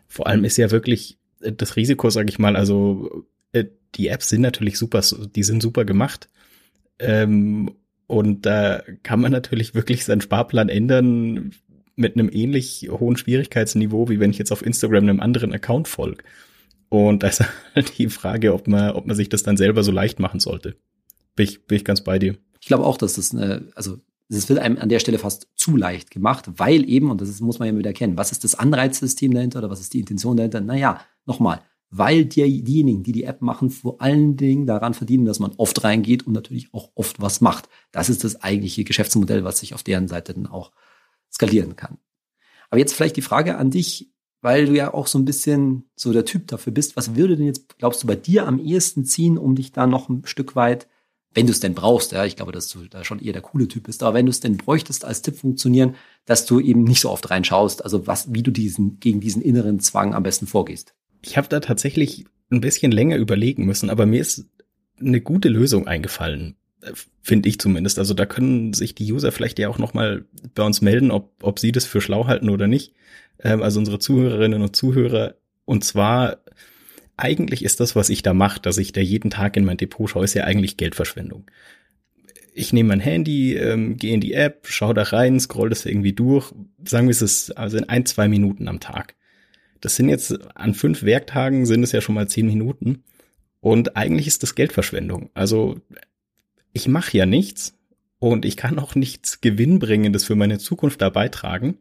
Vor 0.07 0.27
allem 0.27 0.43
ist 0.43 0.57
ja 0.57 0.71
wirklich 0.71 1.19
äh, 1.41 1.51
das 1.51 1.75
Risiko, 1.75 2.09
sage 2.09 2.29
ich 2.29 2.39
mal, 2.39 2.55
also 2.55 3.25
äh, 3.51 3.65
die 3.95 4.07
Apps 4.07 4.29
sind 4.29 4.41
natürlich 4.41 4.77
super, 4.77 5.01
die 5.35 5.43
sind 5.43 5.61
super 5.61 5.85
gemacht. 5.85 6.29
Ähm, 6.97 7.71
und 8.09 8.47
da 8.47 8.81
kann 9.03 9.21
man 9.21 9.31
natürlich 9.31 9.75
wirklich 9.75 10.03
seinen 10.03 10.21
Sparplan 10.21 10.67
ändern 10.67 11.51
mit 11.95 12.15
einem 12.15 12.27
ähnlich 12.27 12.89
hohen 12.89 13.15
Schwierigkeitsniveau, 13.15 14.09
wie 14.09 14.19
wenn 14.19 14.31
ich 14.31 14.39
jetzt 14.39 14.51
auf 14.51 14.65
Instagram 14.65 15.03
einem 15.03 15.19
anderen 15.19 15.53
Account 15.53 15.87
folge. 15.87 16.23
Und 16.89 17.21
da 17.21 17.27
ist 17.27 17.43
halt 17.75 17.99
die 17.99 18.09
Frage, 18.09 18.55
ob 18.55 18.67
man, 18.67 18.93
ob 18.93 19.05
man 19.05 19.15
sich 19.15 19.29
das 19.29 19.43
dann 19.43 19.57
selber 19.57 19.83
so 19.83 19.91
leicht 19.91 20.19
machen 20.19 20.39
sollte. 20.39 20.75
Bin 21.35 21.43
ich, 21.45 21.67
bin 21.67 21.75
ich 21.75 21.85
ganz 21.85 22.03
bei 22.03 22.17
dir. 22.17 22.35
Ich 22.59 22.65
glaube 22.65 22.83
auch, 22.83 22.97
dass 22.97 23.13
das 23.13 23.31
eine, 23.31 23.67
also 23.75 23.99
es 24.27 24.49
wird 24.49 24.57
einem 24.57 24.79
an 24.79 24.89
der 24.89 24.99
Stelle 24.99 25.19
fast 25.19 25.47
zu 25.55 25.77
leicht 25.77 26.09
gemacht, 26.09 26.49
weil 26.55 26.89
eben, 26.89 27.11
und 27.11 27.21
das 27.21 27.39
muss 27.41 27.59
man 27.59 27.67
ja 27.67 27.77
wieder 27.77 27.91
erkennen, 27.91 28.17
was 28.17 28.31
ist 28.31 28.43
das 28.43 28.55
Anreizsystem 28.55 29.35
dahinter 29.35 29.59
oder 29.59 29.69
was 29.69 29.81
ist 29.81 29.93
die 29.93 29.99
Intention 29.99 30.35
dahinter? 30.35 30.61
Naja, 30.61 30.99
nochmal, 31.27 31.61
weil 31.91 32.25
die, 32.25 32.63
diejenigen, 32.63 33.03
die 33.03 33.11
die 33.11 33.23
App 33.23 33.41
machen, 33.41 33.69
vor 33.69 34.01
allen 34.01 34.37
Dingen 34.37 34.65
daran 34.65 34.93
verdienen, 34.93 35.25
dass 35.25 35.39
man 35.39 35.53
oft 35.57 35.83
reingeht 35.83 36.27
und 36.27 36.33
natürlich 36.33 36.73
auch 36.73 36.91
oft 36.95 37.19
was 37.19 37.41
macht. 37.41 37.67
Das 37.91 38.09
ist 38.09 38.23
das 38.23 38.41
eigentliche 38.41 38.83
Geschäftsmodell, 38.83 39.43
was 39.43 39.59
sich 39.59 39.73
auf 39.73 39.83
deren 39.83 40.07
Seite 40.07 40.33
dann 40.33 40.47
auch 40.47 40.71
skalieren 41.31 41.75
kann. 41.75 41.97
Aber 42.69 42.79
jetzt 42.79 42.93
vielleicht 42.93 43.17
die 43.17 43.21
Frage 43.21 43.57
an 43.57 43.71
dich, 43.71 44.11
weil 44.41 44.67
du 44.67 44.73
ja 44.73 44.93
auch 44.93 45.07
so 45.07 45.17
ein 45.17 45.25
bisschen 45.25 45.89
so 45.95 46.13
der 46.13 46.25
Typ 46.25 46.47
dafür 46.47 46.71
bist. 46.71 46.95
Was 46.95 47.15
würde 47.15 47.35
denn 47.35 47.47
jetzt, 47.47 47.77
glaubst 47.77 48.03
du, 48.03 48.07
bei 48.07 48.15
dir 48.15 48.47
am 48.47 48.59
ehesten 48.59 49.03
ziehen, 49.03 49.37
um 49.37 49.55
dich 49.55 49.71
da 49.71 49.87
noch 49.87 50.09
ein 50.09 50.25
Stück 50.25 50.55
weit, 50.55 50.87
wenn 51.33 51.45
du 51.45 51.51
es 51.51 51.59
denn 51.59 51.75
brauchst, 51.75 52.11
ja, 52.11 52.25
ich 52.25 52.35
glaube, 52.35 52.51
dass 52.51 52.69
du 52.69 52.87
da 52.87 53.03
schon 53.03 53.19
eher 53.19 53.33
der 53.33 53.43
coole 53.43 53.67
Typ 53.67 53.83
bist, 53.83 54.01
aber 54.01 54.15
wenn 54.15 54.25
du 54.25 54.31
es 54.31 54.39
denn 54.39 54.57
bräuchtest 54.57 55.05
als 55.05 55.21
Tipp 55.21 55.37
funktionieren, 55.37 55.95
dass 56.25 56.47
du 56.47 56.59
eben 56.59 56.83
nicht 56.83 57.01
so 57.01 57.11
oft 57.11 57.29
reinschaust, 57.29 57.83
also 57.83 58.07
was, 58.07 58.33
wie 58.33 58.41
du 58.41 58.49
diesen, 58.49 58.99
gegen 58.99 59.19
diesen 59.19 59.43
inneren 59.43 59.79
Zwang 59.79 60.15
am 60.15 60.23
besten 60.23 60.47
vorgehst. 60.47 60.95
Ich 61.21 61.37
habe 61.37 61.47
da 61.47 61.59
tatsächlich 61.59 62.25
ein 62.51 62.61
bisschen 62.61 62.91
länger 62.91 63.17
überlegen 63.17 63.65
müssen, 63.65 63.89
aber 63.89 64.05
mir 64.05 64.21
ist 64.21 64.47
eine 64.99 65.21
gute 65.21 65.49
Lösung 65.49 65.87
eingefallen, 65.87 66.55
finde 67.21 67.49
ich 67.49 67.59
zumindest. 67.59 67.99
Also 67.99 68.13
da 68.13 68.25
können 68.25 68.73
sich 68.73 68.95
die 68.95 69.11
User 69.11 69.31
vielleicht 69.31 69.59
ja 69.59 69.69
auch 69.69 69.77
noch 69.77 69.93
mal 69.93 70.25
bei 70.55 70.63
uns 70.63 70.81
melden, 70.81 71.11
ob, 71.11 71.31
ob 71.41 71.59
sie 71.59 71.71
das 71.71 71.85
für 71.85 72.01
schlau 72.01 72.27
halten 72.27 72.49
oder 72.49 72.67
nicht. 72.67 72.93
Ähm, 73.39 73.61
also 73.61 73.79
unsere 73.79 73.99
Zuhörerinnen 73.99 74.61
und 74.61 74.75
Zuhörer. 74.75 75.35
Und 75.65 75.83
zwar 75.83 76.39
eigentlich 77.17 77.63
ist 77.63 77.79
das, 77.79 77.95
was 77.95 78.09
ich 78.09 78.23
da 78.23 78.33
mache, 78.33 78.61
dass 78.61 78.77
ich 78.77 78.91
da 78.91 79.01
jeden 79.01 79.29
Tag 79.29 79.57
in 79.57 79.65
mein 79.65 79.77
Depot 79.77 80.09
schaue, 80.09 80.23
ist 80.23 80.33
ja 80.33 80.45
eigentlich 80.45 80.77
Geldverschwendung. 80.77 81.45
Ich 82.53 82.73
nehme 82.73 82.89
mein 82.89 82.99
Handy, 82.99 83.55
ähm, 83.55 83.97
gehe 83.97 84.13
in 84.13 84.21
die 84.21 84.33
App, 84.33 84.67
schaue 84.67 84.93
da 84.93 85.03
rein, 85.03 85.39
scroll 85.39 85.69
das 85.69 85.85
irgendwie 85.85 86.13
durch. 86.13 86.51
Sagen 86.83 87.07
wir 87.07 87.11
es 87.11 87.21
ist 87.21 87.51
also 87.57 87.77
in 87.77 87.87
ein, 87.87 88.05
zwei 88.05 88.27
Minuten 88.27 88.67
am 88.67 88.79
Tag. 88.79 89.15
Das 89.81 89.95
sind 89.95 90.09
jetzt 90.09 90.37
an 90.55 90.73
fünf 90.73 91.03
Werktagen 91.03 91.65
sind 91.65 91.83
es 91.83 91.91
ja 91.91 92.01
schon 92.01 92.15
mal 92.15 92.27
zehn 92.27 92.47
Minuten. 92.47 93.03
Und 93.61 93.97
eigentlich 93.97 94.27
ist 94.27 94.43
das 94.43 94.55
Geldverschwendung. 94.55 95.29
Also 95.33 95.79
ich 96.73 96.87
mache 96.87 97.17
ja 97.17 97.25
nichts 97.25 97.77
und 98.19 98.45
ich 98.45 98.57
kann 98.57 98.79
auch 98.79 98.95
nichts 98.95 99.41
Gewinnbringendes 99.41 100.25
für 100.25 100.35
meine 100.35 100.59
Zukunft 100.59 101.01
da 101.01 101.09
beitragen. 101.09 101.77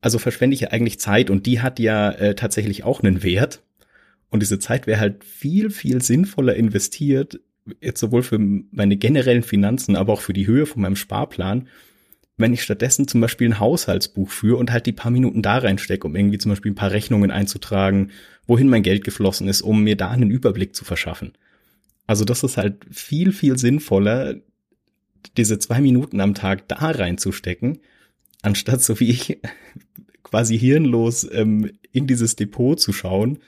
Also 0.00 0.18
verschwende 0.18 0.54
ich 0.54 0.60
ja 0.60 0.68
eigentlich 0.68 1.00
Zeit 1.00 1.30
und 1.30 1.46
die 1.46 1.60
hat 1.60 1.78
ja 1.78 2.10
äh, 2.10 2.34
tatsächlich 2.34 2.84
auch 2.84 3.02
einen 3.02 3.22
Wert. 3.22 3.62
Und 4.30 4.40
diese 4.40 4.58
Zeit 4.58 4.86
wäre 4.86 5.00
halt 5.00 5.24
viel, 5.24 5.70
viel 5.70 6.02
sinnvoller 6.02 6.54
investiert, 6.56 7.40
jetzt 7.80 8.00
sowohl 8.00 8.22
für 8.22 8.38
meine 8.38 8.96
generellen 8.96 9.42
Finanzen, 9.42 9.96
aber 9.96 10.12
auch 10.12 10.20
für 10.20 10.32
die 10.32 10.46
Höhe 10.46 10.66
von 10.66 10.82
meinem 10.82 10.96
Sparplan, 10.96 11.68
wenn 12.36 12.52
ich 12.52 12.62
stattdessen 12.62 13.06
zum 13.06 13.20
Beispiel 13.20 13.48
ein 13.48 13.60
Haushaltsbuch 13.60 14.30
führe 14.30 14.56
und 14.56 14.72
halt 14.72 14.86
die 14.86 14.92
paar 14.92 15.12
Minuten 15.12 15.42
da 15.42 15.58
reinstecke, 15.58 16.06
um 16.06 16.16
irgendwie 16.16 16.38
zum 16.38 16.50
Beispiel 16.50 16.72
ein 16.72 16.76
paar 16.76 16.90
Rechnungen 16.90 17.30
einzutragen, 17.30 18.10
wohin 18.46 18.68
mein 18.68 18.82
Geld 18.82 19.04
geflossen 19.04 19.48
ist, 19.48 19.62
um 19.62 19.84
mir 19.84 19.96
da 19.96 20.10
einen 20.10 20.30
Überblick 20.30 20.74
zu 20.74 20.84
verschaffen. 20.84 21.32
Also 22.06 22.24
das 22.24 22.42
ist 22.42 22.56
halt 22.56 22.84
viel, 22.90 23.32
viel 23.32 23.56
sinnvoller, 23.56 24.34
diese 25.36 25.58
zwei 25.58 25.80
Minuten 25.80 26.20
am 26.20 26.34
Tag 26.34 26.68
da 26.68 26.76
reinzustecken, 26.76 27.78
anstatt 28.42 28.82
so 28.82 28.98
wie 29.00 29.10
ich 29.10 29.38
quasi 30.22 30.58
hirnlos 30.58 31.28
ähm, 31.32 31.70
in 31.92 32.06
dieses 32.06 32.36
Depot 32.36 32.78
zu 32.78 32.92
schauen, 32.92 33.38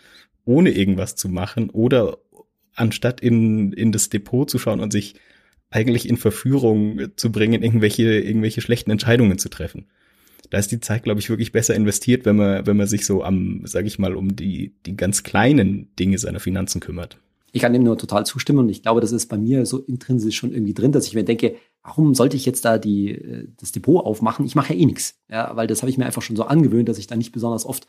ohne 0.44 0.70
irgendwas 0.70 1.16
zu 1.16 1.28
machen 1.28 1.70
oder 1.70 2.18
anstatt 2.74 3.20
in, 3.20 3.72
in 3.72 3.90
das 3.90 4.10
Depot 4.10 4.48
zu 4.48 4.58
schauen 4.58 4.80
und 4.80 4.92
sich 4.92 5.16
eigentlich 5.70 6.08
in 6.08 6.16
Verführung 6.16 7.08
zu 7.16 7.32
bringen, 7.32 7.62
irgendwelche, 7.62 8.20
irgendwelche 8.20 8.60
schlechten 8.60 8.90
Entscheidungen 8.90 9.38
zu 9.38 9.48
treffen. 9.48 9.86
Da 10.50 10.58
ist 10.58 10.70
die 10.70 10.80
Zeit, 10.80 11.02
glaube 11.02 11.20
ich, 11.20 11.28
wirklich 11.28 11.52
besser 11.52 11.74
investiert, 11.74 12.24
wenn 12.24 12.36
man, 12.36 12.66
wenn 12.66 12.76
man 12.76 12.86
sich 12.86 13.04
so 13.04 13.24
am, 13.24 13.62
sage 13.64 13.88
ich 13.88 13.98
mal, 13.98 14.14
um 14.14 14.36
die, 14.36 14.74
die 14.86 14.96
ganz 14.96 15.22
kleinen 15.22 15.94
Dinge 15.96 16.18
seiner 16.18 16.40
Finanzen 16.40 16.80
kümmert. 16.80 17.18
Ich 17.52 17.62
kann 17.62 17.72
dem 17.72 17.82
nur 17.82 17.96
total 17.96 18.26
zustimmen 18.26 18.60
und 18.60 18.68
ich 18.68 18.82
glaube, 18.82 19.00
das 19.00 19.12
ist 19.12 19.28
bei 19.28 19.38
mir 19.38 19.64
so 19.66 19.78
intrinsisch 19.78 20.36
schon 20.36 20.52
irgendwie 20.52 20.74
drin, 20.74 20.92
dass 20.92 21.06
ich 21.06 21.14
mir 21.14 21.24
denke, 21.24 21.56
warum 21.82 22.14
sollte 22.14 22.36
ich 22.36 22.44
jetzt 22.44 22.64
da 22.64 22.78
die, 22.78 23.12
äh, 23.12 23.48
das 23.58 23.72
Depot 23.72 24.04
aufmachen? 24.04 24.44
Ich 24.44 24.54
mache 24.54 24.74
ja 24.74 24.80
eh 24.80 24.86
nichts. 24.86 25.18
Ja, 25.30 25.56
weil 25.56 25.66
das 25.66 25.82
habe 25.82 25.90
ich 25.90 25.98
mir 25.98 26.06
einfach 26.06 26.22
schon 26.22 26.36
so 26.36 26.44
angewöhnt, 26.44 26.88
dass 26.88 26.98
ich 26.98 27.06
da 27.06 27.16
nicht 27.16 27.32
besonders 27.32 27.64
oft 27.64 27.86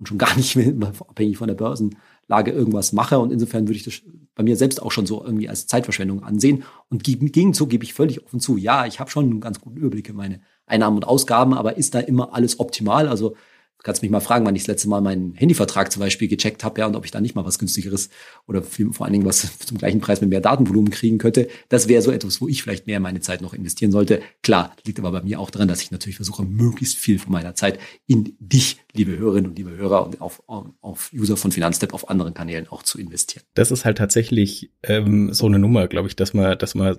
und 0.00 0.08
schon 0.08 0.18
gar 0.18 0.34
nicht 0.36 0.56
mehr 0.56 0.92
abhängig 1.08 1.38
von 1.38 1.46
der 1.46 1.54
Börsenlage 1.54 2.50
irgendwas 2.50 2.92
mache. 2.92 3.18
Und 3.18 3.30
insofern 3.30 3.68
würde 3.68 3.76
ich 3.76 3.84
das 3.84 4.02
bei 4.34 4.42
mir 4.42 4.56
selbst 4.56 4.82
auch 4.82 4.90
schon 4.90 5.06
so 5.06 5.22
irgendwie 5.22 5.48
als 5.48 5.66
Zeitverschwendung 5.66 6.24
ansehen. 6.24 6.64
Und 6.88 7.06
im 7.06 7.30
Gegenzug 7.30 7.68
gebe 7.68 7.84
ich 7.84 7.94
völlig 7.94 8.24
offen 8.24 8.40
zu, 8.40 8.56
ja, 8.56 8.86
ich 8.86 8.98
habe 8.98 9.10
schon 9.10 9.26
einen 9.26 9.40
ganz 9.40 9.60
guten 9.60 9.76
Überblick 9.76 10.08
in 10.08 10.16
meine 10.16 10.40
Einnahmen 10.66 10.96
und 10.96 11.04
Ausgaben, 11.04 11.54
aber 11.54 11.76
ist 11.76 11.94
da 11.94 12.00
immer 12.00 12.34
alles 12.34 12.58
optimal? 12.58 13.06
Also 13.06 13.36
kannst 13.82 14.02
mich 14.02 14.10
mal 14.10 14.20
fragen, 14.20 14.44
wann 14.44 14.54
ich 14.54 14.62
das 14.62 14.68
letzte 14.68 14.88
Mal 14.88 15.00
meinen 15.00 15.34
Handyvertrag 15.34 15.90
zum 15.90 16.00
Beispiel 16.00 16.28
gecheckt 16.28 16.64
habe, 16.64 16.80
ja, 16.80 16.86
und 16.86 16.96
ob 16.96 17.04
ich 17.04 17.10
da 17.10 17.20
nicht 17.20 17.34
mal 17.34 17.44
was 17.44 17.58
günstigeres 17.58 18.10
oder 18.46 18.62
vor 18.62 19.04
allen 19.04 19.12
Dingen 19.12 19.24
was 19.24 19.58
zum 19.66 19.78
gleichen 19.78 20.00
Preis 20.00 20.20
mit 20.20 20.30
mehr 20.30 20.40
Datenvolumen 20.40 20.90
kriegen 20.90 21.18
könnte. 21.18 21.48
Das 21.68 21.88
wäre 21.88 22.02
so 22.02 22.10
etwas, 22.10 22.40
wo 22.40 22.48
ich 22.48 22.62
vielleicht 22.62 22.86
mehr 22.86 23.00
meine 23.00 23.20
Zeit 23.20 23.40
noch 23.40 23.54
investieren 23.54 23.92
sollte. 23.92 24.20
Klar, 24.42 24.76
liegt 24.84 24.98
aber 24.98 25.12
bei 25.12 25.22
mir 25.22 25.40
auch 25.40 25.50
daran, 25.50 25.68
dass 25.68 25.82
ich 25.82 25.90
natürlich 25.90 26.16
versuche, 26.16 26.42
möglichst 26.42 26.96
viel 26.96 27.18
von 27.18 27.32
meiner 27.32 27.54
Zeit 27.54 27.78
in 28.06 28.36
dich, 28.38 28.78
liebe 28.92 29.16
Hörerinnen 29.16 29.50
und 29.50 29.58
liebe 29.58 29.76
Hörer, 29.76 30.06
und 30.06 30.20
auf, 30.20 30.42
auf 30.46 31.10
User 31.14 31.36
von 31.36 31.52
Finanzstep 31.52 31.94
auf 31.94 32.10
anderen 32.10 32.34
Kanälen 32.34 32.68
auch 32.68 32.82
zu 32.82 32.98
investieren. 32.98 33.44
Das 33.54 33.70
ist 33.70 33.84
halt 33.84 33.98
tatsächlich 33.98 34.72
ähm, 34.82 35.32
so 35.32 35.46
eine 35.46 35.58
Nummer, 35.58 35.88
glaube 35.88 36.08
ich, 36.08 36.16
dass 36.16 36.34
man, 36.34 36.58
dass 36.58 36.74
man 36.74 36.98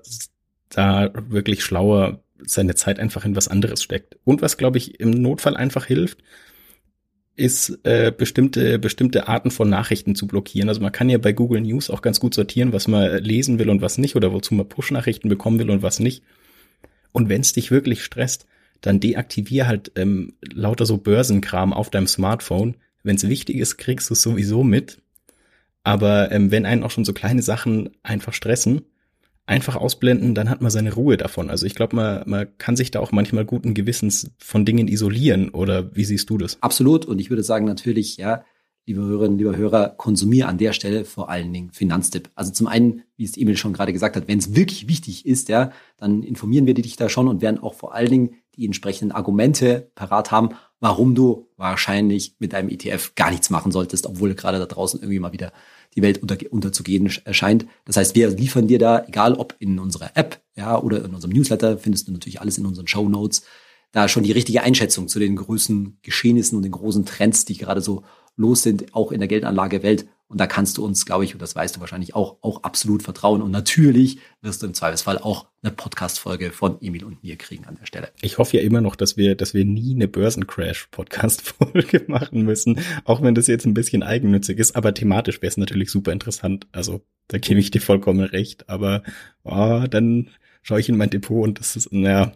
da 0.70 1.12
wirklich 1.30 1.63
schlauer 1.63 2.24
seine 2.44 2.76
Zeit 2.76 3.00
einfach 3.00 3.26
in 3.26 3.36
was 3.36 3.48
anderes 3.48 3.84
steckt. 3.84 4.17
Und 4.24 4.41
was, 4.41 4.58
glaube 4.58 4.78
ich, 4.78 5.00
im 5.00 5.12
Notfall 5.12 5.56
einfach 5.56 5.86
hilft, 5.86 6.24
ist, 7.42 7.80
äh, 7.84 8.14
bestimmte, 8.16 8.80
bestimmte 8.80 9.28
Arten 9.28 9.52
von 9.52 9.70
Nachrichten 9.70 10.16
zu 10.16 10.28
blockieren. 10.28 10.70
Also 10.70 10.82
man 10.82 10.92
kann 10.92 11.10
ja 11.10 11.18
bei 11.18 11.34
Google 11.34 11.62
News 11.62 11.90
auch 11.90 12.02
ganz 12.02 12.20
gut 12.20 12.34
sortieren, 12.34 12.72
was 12.72 12.88
man 12.88 13.24
lesen 13.24 13.60
will 13.60 13.70
und 13.70 13.82
was 13.82 13.98
nicht 13.98 14.16
oder 14.16 14.32
wozu 14.32 14.54
man 14.54 14.70
Push-Nachrichten 14.70 15.28
bekommen 15.28 15.60
will 15.60 15.70
und 15.70 15.82
was 15.82 16.00
nicht. 16.00 16.24
Und 17.12 17.28
wenn 17.28 17.42
es 17.42 17.54
dich 17.54 17.72
wirklich 17.72 18.04
stresst, 18.04 18.46
dann 18.80 19.00
deaktivier 19.00 19.68
halt 19.68 19.92
ähm, 19.96 20.34
lauter 20.42 20.86
so 20.86 20.98
Börsenkram 20.98 21.74
auf 21.74 21.90
deinem 21.90 22.08
Smartphone. 22.08 22.76
Wenn 23.04 23.16
es 23.16 23.28
wichtig 23.28 23.58
ist, 23.58 23.78
kriegst 23.78 24.10
du 24.10 24.14
es 24.14 24.22
sowieso 24.22 24.64
mit. 24.64 25.00
Aber 25.84 26.32
ähm, 26.32 26.52
wenn 26.52 26.66
einen 26.66 26.84
auch 26.84 26.92
schon 26.92 27.06
so 27.06 27.14
kleine 27.14 27.42
Sachen 27.42 27.90
einfach 28.04 28.34
stressen, 28.34 28.84
einfach 29.46 29.76
ausblenden, 29.76 30.36
dann 30.36 30.50
hat 30.50 30.62
man 30.62 30.72
seine 30.72 30.94
Ruhe 30.94 31.18
davon. 31.18 31.50
Also 31.50 31.66
ich 31.66 31.76
glaube, 31.76 31.96
man, 31.96 32.24
man 32.26 32.48
kann 32.58 32.76
sich 32.76 32.92
da 32.92 33.00
auch 33.00 33.12
manchmal 33.12 33.46
guten 33.46 33.74
Gewissens 33.74 34.32
von 34.38 34.66
Dingen 34.66 34.88
isolieren. 34.88 35.50
Oder 35.50 35.96
wie 35.96 36.06
siehst 36.06 36.30
du 36.30 36.38
das? 36.38 36.58
Absolut. 36.62 37.06
Und 37.06 37.20
ich 37.20 37.30
würde 37.30 37.44
sagen, 37.44 37.66
natürlich, 37.66 38.18
ja, 38.18 38.44
liebe 38.86 39.02
Hörerinnen, 39.02 39.38
liebe 39.38 39.56
Hörer, 39.56 39.90
konsumiere 39.90 40.48
an 40.48 40.58
der 40.58 40.74
Stelle 40.74 41.06
vor 41.06 41.30
allen 41.30 41.52
Dingen 41.54 41.72
Finanztipp. 41.72 42.30
Also 42.36 42.52
zum 42.52 42.68
einen, 42.68 43.04
wie 43.16 43.26
es 43.26 43.38
Emil 43.38 43.58
schon 43.58 43.74
gerade 43.74 43.94
gesagt 43.94 44.16
hat, 44.16 44.28
wenn 44.28 44.40
es 44.40 44.56
wirklich 44.56 44.88
wichtig 44.88 45.26
ist, 45.26 45.50
ja, 45.50 45.72
dann 45.98 46.24
informieren 46.24 46.66
wir 46.66 46.74
dich 46.74 46.96
da 46.96 47.10
schon 47.10 47.28
und 47.28 47.42
werden 47.42 47.60
auch 47.60 47.74
vor 47.74 47.94
allen 47.94 48.10
Dingen 48.10 48.36
die 48.56 48.66
entsprechenden 48.66 49.12
Argumente 49.12 49.92
parat 49.96 50.32
haben, 50.32 50.50
warum 50.82 51.15
du 51.15 51.48
wahrscheinlich 51.56 52.36
mit 52.39 52.52
deinem 52.52 52.67
ETF 52.67 53.13
gar 53.15 53.32
nichts 53.32 53.50
machen 53.50 53.72
solltest, 53.72 54.06
obwohl 54.08 54.34
gerade 54.34 54.60
da 54.60 54.65
draußen 54.65 55.00
irgendwie 55.00 55.20
mal 55.20 55.32
wieder 55.32 55.54
die 55.96 56.02
Welt 56.02 56.22
unter, 56.22 56.38
unterzugehen 56.50 57.10
erscheint. 57.24 57.65
Das 57.86 57.98
heißt, 57.98 58.15
wir 58.15 58.30
liefern 58.30 58.67
dir 58.67 58.80
da, 58.80 59.06
egal 59.08 59.36
ob 59.36 59.56
in 59.60 59.80
unserer 59.80 60.12
App, 60.15 60.41
ja, 60.56 60.78
oder 60.82 61.06
in 61.06 61.13
unserem 61.13 61.34
Newsletter, 61.34 61.78
findest 61.78 62.08
du 62.08 62.12
natürlich 62.12 62.41
alles 62.41 62.58
in 62.58 62.65
unseren 62.65 62.88
Show 62.88 63.08
Notes, 63.08 63.44
da 63.91 64.08
schon 64.08 64.24
die 64.24 64.32
richtige 64.32 64.63
Einschätzung 64.63 65.08
zu 65.08 65.20
den 65.20 65.36
größten 65.36 66.00
Geschehnissen 66.02 66.56
und 66.56 66.63
den 66.63 66.72
großen 66.72 67.06
Trends, 67.06 67.46
die 67.46 67.58
gerade 67.58 67.82
so 67.82 68.04
los 68.36 68.63
sind, 68.63 68.96
auch 68.96 69.12
in 69.12 69.20
der 69.20 69.28
Geldanlagewelt. 69.28 70.08
Und 70.32 70.39
da 70.39 70.48
kannst 70.48 70.78
du 70.78 70.86
uns, 70.86 71.06
glaube 71.06 71.26
ich, 71.26 71.34
und 71.34 71.41
das 71.41 71.58
weißt 71.58 71.76
du 71.76 71.82
wahrscheinlich 71.82 72.15
auch, 72.15 72.38
auch 72.41 72.63
absolut 72.63 73.04
vertrauen. 73.04 73.41
Und 73.41 73.52
natürlich 73.52 74.20
wirst 74.41 74.62
du 74.62 74.65
im 74.65 74.74
Zweifelsfall 74.74 75.17
auch 75.17 75.48
eine 75.62 75.74
Podcast-Folge 75.74 76.52
von 76.52 76.82
Emil 76.82 77.04
und 77.04 77.22
mir 77.22 77.36
kriegen 77.36 77.65
an 77.65 77.76
der 77.78 77.86
Stelle. 77.86 78.12
Ich 78.22 78.38
hoffe 78.38 78.56
ja 78.56 78.63
immer 78.63 78.80
noch, 78.80 78.96
dass 78.96 79.17
wir, 79.17 79.36
dass 79.36 79.54
wir 79.54 79.65
nie 79.65 79.94
eine 79.94 80.08
Börsencrash-Podcast-Folge 80.08 82.06
machen 82.08 82.44
müssen, 82.44 82.80
auch 83.04 83.22
wenn 83.22 83.36
das 83.36 83.48
jetzt 83.48 83.65
ein 83.65 83.74
bisschen 83.74 84.04
eigennützig 84.04 84.58
ist. 84.58 84.78
Aber 84.78 84.94
thematisch 84.94 85.41
wäre 85.41 85.50
es 85.50 85.58
natürlich 85.58 85.91
super 85.91 86.13
interessant. 86.13 86.65
Also 86.72 87.02
da 87.28 87.38
gebe 87.38 87.60
ich 87.60 87.70
dir 87.70 87.82
vollkommen 87.82 88.24
recht. 88.24 88.70
Aber 88.70 89.04
oh, 89.44 89.84
dann 89.89 90.30
schaue 90.62 90.80
ich 90.80 90.88
in 90.88 90.96
mein 90.96 91.10
Depot 91.10 91.44
und 91.44 91.60
das 91.60 91.76
ist, 91.76 91.91
naja, 91.91 92.32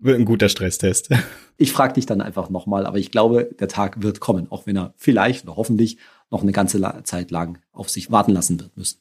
wird 0.00 0.18
ein 0.18 0.24
guter 0.24 0.48
Stresstest. 0.48 1.10
Ich 1.58 1.72
frage 1.72 1.94
dich 1.94 2.04
dann 2.04 2.20
einfach 2.20 2.50
nochmal, 2.50 2.84
aber 2.84 2.98
ich 2.98 3.10
glaube, 3.10 3.48
der 3.58 3.68
Tag 3.68 4.02
wird 4.02 4.20
kommen, 4.20 4.46
auch 4.50 4.66
wenn 4.66 4.76
er 4.76 4.92
vielleicht 4.98 5.46
oder 5.46 5.56
hoffentlich 5.56 5.96
noch 6.30 6.42
eine 6.42 6.52
ganze 6.52 6.80
Zeit 7.04 7.30
lang 7.30 7.58
auf 7.72 7.88
sich 7.88 8.10
warten 8.10 8.32
lassen 8.32 8.60
wird 8.60 8.76
müssen. 8.76 9.00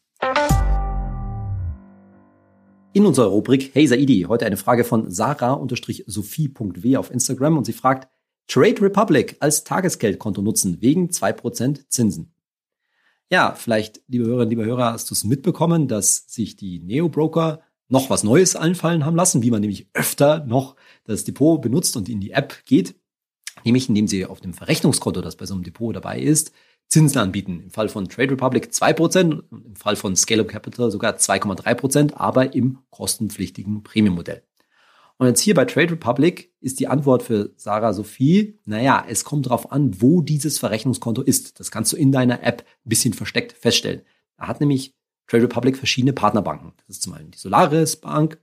In 2.93 3.05
unserer 3.05 3.27
Rubrik 3.27 3.71
Hey 3.73 3.87
Saidi, 3.87 4.25
heute 4.29 4.45
eine 4.45 4.55
Frage 4.57 4.85
von 4.85 5.11
sarah-sophie.w 5.11 6.97
auf 6.97 7.11
Instagram 7.11 7.57
und 7.57 7.65
sie 7.65 7.73
fragt, 7.73 8.07
Trade 8.47 8.81
Republic 8.81 9.35
als 9.39 9.63
Tagesgeldkonto 9.63 10.41
nutzen 10.41 10.81
wegen 10.81 11.09
2% 11.09 11.89
Zinsen. 11.89 12.33
Ja, 13.31 13.53
vielleicht, 13.55 14.01
liebe 14.07 14.25
Hörerinnen, 14.25 14.49
liebe 14.51 14.65
Hörer, 14.65 14.93
hast 14.93 15.09
du 15.09 15.13
es 15.13 15.23
mitbekommen, 15.23 15.87
dass 15.87 16.25
sich 16.27 16.55
die 16.55 16.79
Neo-Broker 16.79 17.61
noch 17.87 18.09
was 18.09 18.23
Neues 18.23 18.55
einfallen 18.55 19.03
haben 19.03 19.15
lassen, 19.15 19.41
wie 19.41 19.51
man 19.51 19.61
nämlich 19.61 19.89
öfter 19.93 20.45
noch 20.45 20.75
das 21.03 21.23
Depot 21.23 21.61
benutzt 21.61 21.97
und 21.97 22.07
in 22.07 22.19
die 22.19 22.31
App 22.31 22.65
geht, 22.65 22.95
nämlich 23.63 23.89
indem 23.89 24.07
sie 24.07 24.25
auf 24.25 24.41
dem 24.41 24.53
Verrechnungskonto, 24.53 25.21
das 25.21 25.35
bei 25.35 25.45
so 25.45 25.53
einem 25.53 25.63
Depot 25.63 25.95
dabei 25.95 26.19
ist, 26.19 26.51
Zinsen 26.95 27.19
anbieten. 27.19 27.59
Im 27.61 27.71
Fall 27.71 27.89
von 27.89 28.07
Trade 28.07 28.31
Republic 28.31 28.69
2%, 28.71 29.43
im 29.51 29.75
Fall 29.75 29.97
von 29.97 30.15
Scale 30.15 30.43
Up 30.43 30.47
Capital 30.47 30.89
sogar 30.89 31.17
2,3%, 31.17 32.13
aber 32.13 32.55
im 32.55 32.77
kostenpflichtigen 32.89 33.83
Premium-Modell. 33.83 34.43
Und 35.17 35.27
jetzt 35.27 35.41
hier 35.41 35.55
bei 35.55 35.65
Trade 35.65 35.91
Republic 35.91 36.53
ist 36.61 36.79
die 36.79 36.87
Antwort 36.87 37.21
für 37.21 37.51
Sarah 37.57 37.91
Sophie, 37.91 38.61
naja, 38.63 39.05
es 39.09 39.25
kommt 39.25 39.47
darauf 39.47 39.73
an, 39.73 40.01
wo 40.01 40.21
dieses 40.21 40.57
Verrechnungskonto 40.57 41.21
ist. 41.21 41.59
Das 41.59 41.69
kannst 41.69 41.91
du 41.91 41.97
in 41.97 42.13
deiner 42.13 42.41
App 42.43 42.63
ein 42.85 42.89
bisschen 42.89 43.13
versteckt 43.13 43.51
feststellen. 43.51 44.01
Da 44.37 44.47
hat 44.47 44.61
nämlich 44.61 44.95
Trade 45.27 45.43
Republic 45.43 45.75
verschiedene 45.75 46.13
Partnerbanken. 46.13 46.71
Das 46.87 46.95
ist 46.95 47.03
zum 47.03 47.11
einen 47.11 47.31
die 47.31 47.37
Solaris 47.37 47.97
Bank, 47.97 48.39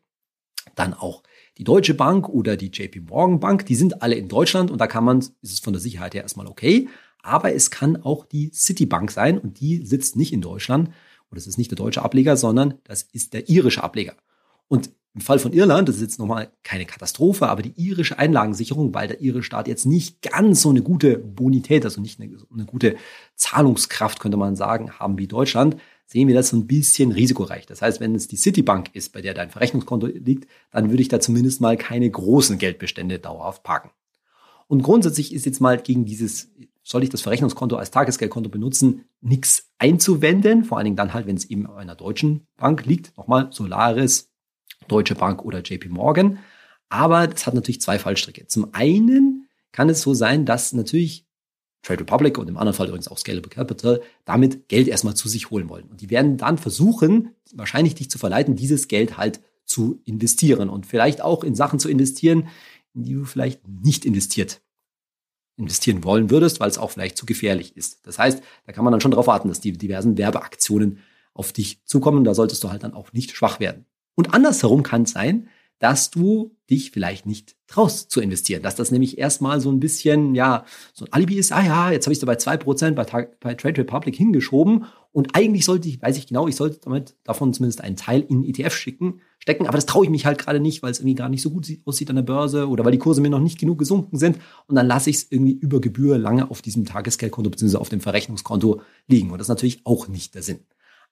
dann 0.75 0.93
auch 0.93 1.23
die 1.57 1.65
Deutsche 1.65 1.95
Bank 1.95 2.29
oder 2.29 2.59
die 2.59 2.71
JP 2.71 3.01
Morgan 3.09 3.41
Bank. 3.41 3.65
Die 3.65 3.77
sind 3.77 4.03
alle 4.03 4.15
in 4.17 4.29
Deutschland 4.29 4.71
und 4.71 4.79
da 4.79 4.87
kann 4.87 5.05
man, 5.05 5.21
ist 5.21 5.37
es 5.43 5.61
von 5.61 5.73
der 5.73 5.81
Sicherheit 5.81 6.13
her 6.13 6.23
erstmal 6.23 6.47
okay. 6.47 6.91
Aber 7.23 7.55
es 7.55 7.71
kann 7.71 8.03
auch 8.03 8.25
die 8.27 8.51
Citibank 8.53 9.11
sein 9.11 9.39
und 9.39 9.61
die 9.61 9.85
sitzt 9.87 10.17
nicht 10.17 10.33
in 10.33 10.41
Deutschland. 10.41 10.89
Und 10.89 11.37
das 11.37 11.47
ist 11.47 11.57
nicht 11.57 11.71
der 11.71 11.77
deutsche 11.77 12.03
Ableger, 12.03 12.37
sondern 12.37 12.75
das 12.85 13.03
ist 13.13 13.33
der 13.33 13.49
irische 13.49 13.83
Ableger. 13.83 14.15
Und 14.69 14.91
im 15.15 15.21
Fall 15.21 15.39
von 15.39 15.53
Irland, 15.53 15.89
das 15.89 15.97
ist 15.97 16.03
jetzt 16.03 16.19
nochmal 16.19 16.51
keine 16.63 16.87
Katastrophe, 16.87 17.49
aber 17.49 17.61
die 17.61 17.75
irische 17.77 18.19
Einlagensicherung, 18.19 18.95
weil 18.95 19.09
der 19.09 19.21
irische 19.21 19.45
Staat 19.45 19.69
jetzt 19.69 19.85
nicht 19.85 20.23
ganz 20.23 20.63
so 20.63 20.71
eine 20.71 20.83
gute 20.83 21.19
Bonität, 21.19 21.85
also 21.85 22.01
nicht 22.01 22.19
eine, 22.19 22.35
eine 22.53 22.65
gute 22.65 22.97
Zahlungskraft, 23.37 24.21
könnte 24.21 24.39
man 24.39 24.57
sagen, 24.57 24.99
haben 24.99 25.19
wie 25.19 25.27
Deutschland, 25.27 25.77
sehen 26.07 26.29
wir 26.29 26.35
das 26.35 26.49
so 26.49 26.57
ein 26.57 26.67
bisschen 26.67 27.13
risikoreich. 27.13 27.67
Das 27.67 27.83
heißt, 27.83 28.01
wenn 28.01 28.15
es 28.15 28.27
die 28.27 28.37
Citibank 28.37 28.95
ist, 28.95 29.13
bei 29.13 29.21
der 29.21 29.35
dein 29.35 29.51
Verrechnungskonto 29.51 30.07
liegt, 30.07 30.49
dann 30.71 30.91
würde 30.91 31.03
ich 31.03 31.09
da 31.09 31.21
zumindest 31.21 31.61
mal 31.61 31.77
keine 31.77 32.11
großen 32.11 32.57
Geldbestände 32.57 33.19
dauerhaft 33.19 33.63
parken. 33.63 33.91
Und 34.67 34.83
grundsätzlich 34.83 35.35
ist 35.35 35.45
jetzt 35.45 35.61
mal 35.61 35.77
gegen 35.79 36.07
dieses, 36.07 36.51
soll 36.83 37.05
ich 37.05 37.11
das 37.11 37.21
Verrechnungskonto 37.21 37.77
als 37.77 37.91
Tagesgeldkonto 37.91 38.51
benutzen, 38.51 39.05
nichts 39.21 39.71
einzuwenden, 39.79 40.65
vor 40.65 40.79
allen 40.79 40.87
Dingen 40.87 40.97
dann 40.97 41.15
halt, 41.15 41.27
wenn 41.27 41.37
es 41.37 41.45
eben 41.45 41.71
einer 41.71 41.95
deutschen 41.95 42.47
Bank 42.57 42.85
liegt. 42.85 43.17
Nochmal, 43.17 43.49
Solaris, 43.53 44.31
Deutsche 44.89 45.15
Bank 45.15 45.45
oder 45.45 45.61
JP 45.61 45.91
Morgan. 45.91 46.39
Aber 46.89 47.27
das 47.27 47.47
hat 47.47 47.55
natürlich 47.55 47.81
zwei 47.81 47.99
Fallstricke. 47.99 48.47
Zum 48.49 48.75
einen 48.75 49.49
kann 49.71 49.89
es 49.89 50.03
so 50.03 50.13
sein, 50.13 50.45
dass 50.45 50.73
natürlich 50.73 51.27
Trade 51.83 52.01
Republic 52.01 52.39
und 52.39 52.49
im 52.49 52.57
anderen 52.57 52.77
Fall 52.77 52.89
übrigens 52.89 53.09
auch 53.09 53.19
Scalable 53.19 53.49
Capital 53.49 54.03
damit 54.25 54.69
Geld 54.69 54.89
erstmal 54.89 55.15
zu 55.15 55.29
sich 55.29 55.51
holen 55.51 55.69
wollen. 55.69 55.87
Und 55.87 56.01
die 56.01 56.11
werden 56.11 56.37
dann 56.37 56.59
versuchen, 56.59 57.35
wahrscheinlich 57.55 57.95
dich 57.95 58.11
zu 58.11 58.19
verleiten, 58.19 58.57
dieses 58.57 58.89
Geld 58.89 59.17
halt 59.17 59.41
zu 59.65 60.01
investieren 60.05 60.69
und 60.69 60.87
vielleicht 60.87 61.23
auch 61.23 61.45
in 61.45 61.55
Sachen 61.55 61.79
zu 61.79 61.89
investieren, 61.89 62.49
in 62.95 63.05
die 63.05 63.15
du 63.15 63.25
vielleicht 63.25 63.67
nicht 63.67 64.05
investiert 64.05 64.61
investieren 65.63 66.05
wollen 66.05 66.31
würdest, 66.31 66.61
weil 66.61 66.69
es 66.69 66.79
auch 66.79 66.91
vielleicht 66.91 67.17
zu 67.17 67.27
gefährlich 67.27 67.77
ist. 67.77 68.07
Das 68.07 68.19
heißt, 68.19 68.43
da 68.67 68.73
kann 68.73 68.85
man 68.85 68.93
dann 68.93 69.01
schon 69.01 69.11
darauf 69.11 69.27
warten, 69.27 69.49
dass 69.49 69.61
die 69.61 69.73
diversen 69.73 70.19
Werbeaktionen 70.19 70.99
auf 71.35 71.53
dich 71.53 71.85
zukommen. 71.85 72.25
Da 72.25 72.35
solltest 72.35 72.63
du 72.63 72.71
halt 72.71 72.83
dann 72.83 72.95
auch 72.95 73.13
nicht 73.13 73.35
schwach 73.35 73.61
werden. 73.61 73.87
Und 74.15 74.35
andersherum 74.35 74.83
kann 74.83 75.03
es 75.03 75.13
sein, 75.13 75.49
dass 75.83 76.13
du 76.13 76.55
dich 76.71 76.93
vielleicht 76.93 77.27
nicht 77.27 77.57
traust 77.67 78.13
zu 78.13 78.21
investieren. 78.21 78.63
Dass 78.63 78.77
das 78.77 78.93
nämlich 78.93 79.19
erstmal 79.19 79.61
so 79.61 79.69
ein 79.69 79.81
bisschen, 79.81 80.37
ja, 80.37 80.65
so 80.93 81.05
ein 81.05 81.13
Alibi 81.13 81.35
ist, 81.35 81.51
ah 81.51 81.61
ja, 81.61 81.91
jetzt 81.91 82.07
habe 82.07 82.13
ich 82.13 82.21
da 82.21 82.27
bei 82.27 82.37
2% 82.37 82.93
bei, 82.93 83.29
bei 83.41 83.55
Trade 83.55 83.79
Republic 83.79 84.15
hingeschoben 84.15 84.85
und 85.11 85.35
eigentlich 85.35 85.65
sollte 85.65 85.89
ich, 85.89 86.01
weiß 86.01 86.17
ich 86.19 86.29
genau, 86.29 86.47
ich 86.47 86.55
sollte 86.55 86.79
damit 86.85 87.17
davon 87.25 87.53
zumindest 87.53 87.81
einen 87.81 87.97
Teil 87.97 88.25
in 88.29 88.45
ETF 88.45 88.73
schicken, 88.77 89.23
stecken, 89.41 89.67
aber 89.67 89.77
das 89.77 89.87
traue 89.87 90.05
ich 90.05 90.11
mich 90.11 90.25
halt 90.25 90.39
gerade 90.39 90.61
nicht, 90.61 90.85
weil 90.85 90.93
es 90.93 91.01
irgendwie 91.01 91.17
gar 91.17 91.29
nicht 91.29 91.43
so 91.43 91.51
gut 91.51 91.67
aussieht 91.85 92.11
an 92.11 92.17
der 92.17 92.23
Börse 92.23 92.69
oder 92.69 92.85
weil 92.85 92.93
die 92.93 92.99
Kurse 92.99 93.21
mir 93.21 93.31
noch 93.31 93.41
nicht 93.41 93.59
genug 93.59 93.81
gesunken 93.81 94.19
sind 94.19 94.39
und 94.69 94.77
dann 94.77 94.87
lasse 94.87 95.11
ich 95.11 95.17
es 95.17 95.27
irgendwie 95.33 95.55
über 95.55 95.81
Gebühr 95.81 96.17
lange 96.17 96.49
auf 96.49 96.63
diesem 96.63 96.85
Tagesgeldkonto 96.85 97.51
bzw. 97.51 97.79
auf 97.79 97.89
dem 97.89 98.01
Verrechnungskonto 98.01 98.83
liegen 99.09 99.33
und 99.33 99.39
das 99.39 99.47
ist 99.47 99.49
natürlich 99.49 99.81
auch 99.83 100.07
nicht 100.07 100.37
der 100.37 100.45
Sinn. 100.45 100.61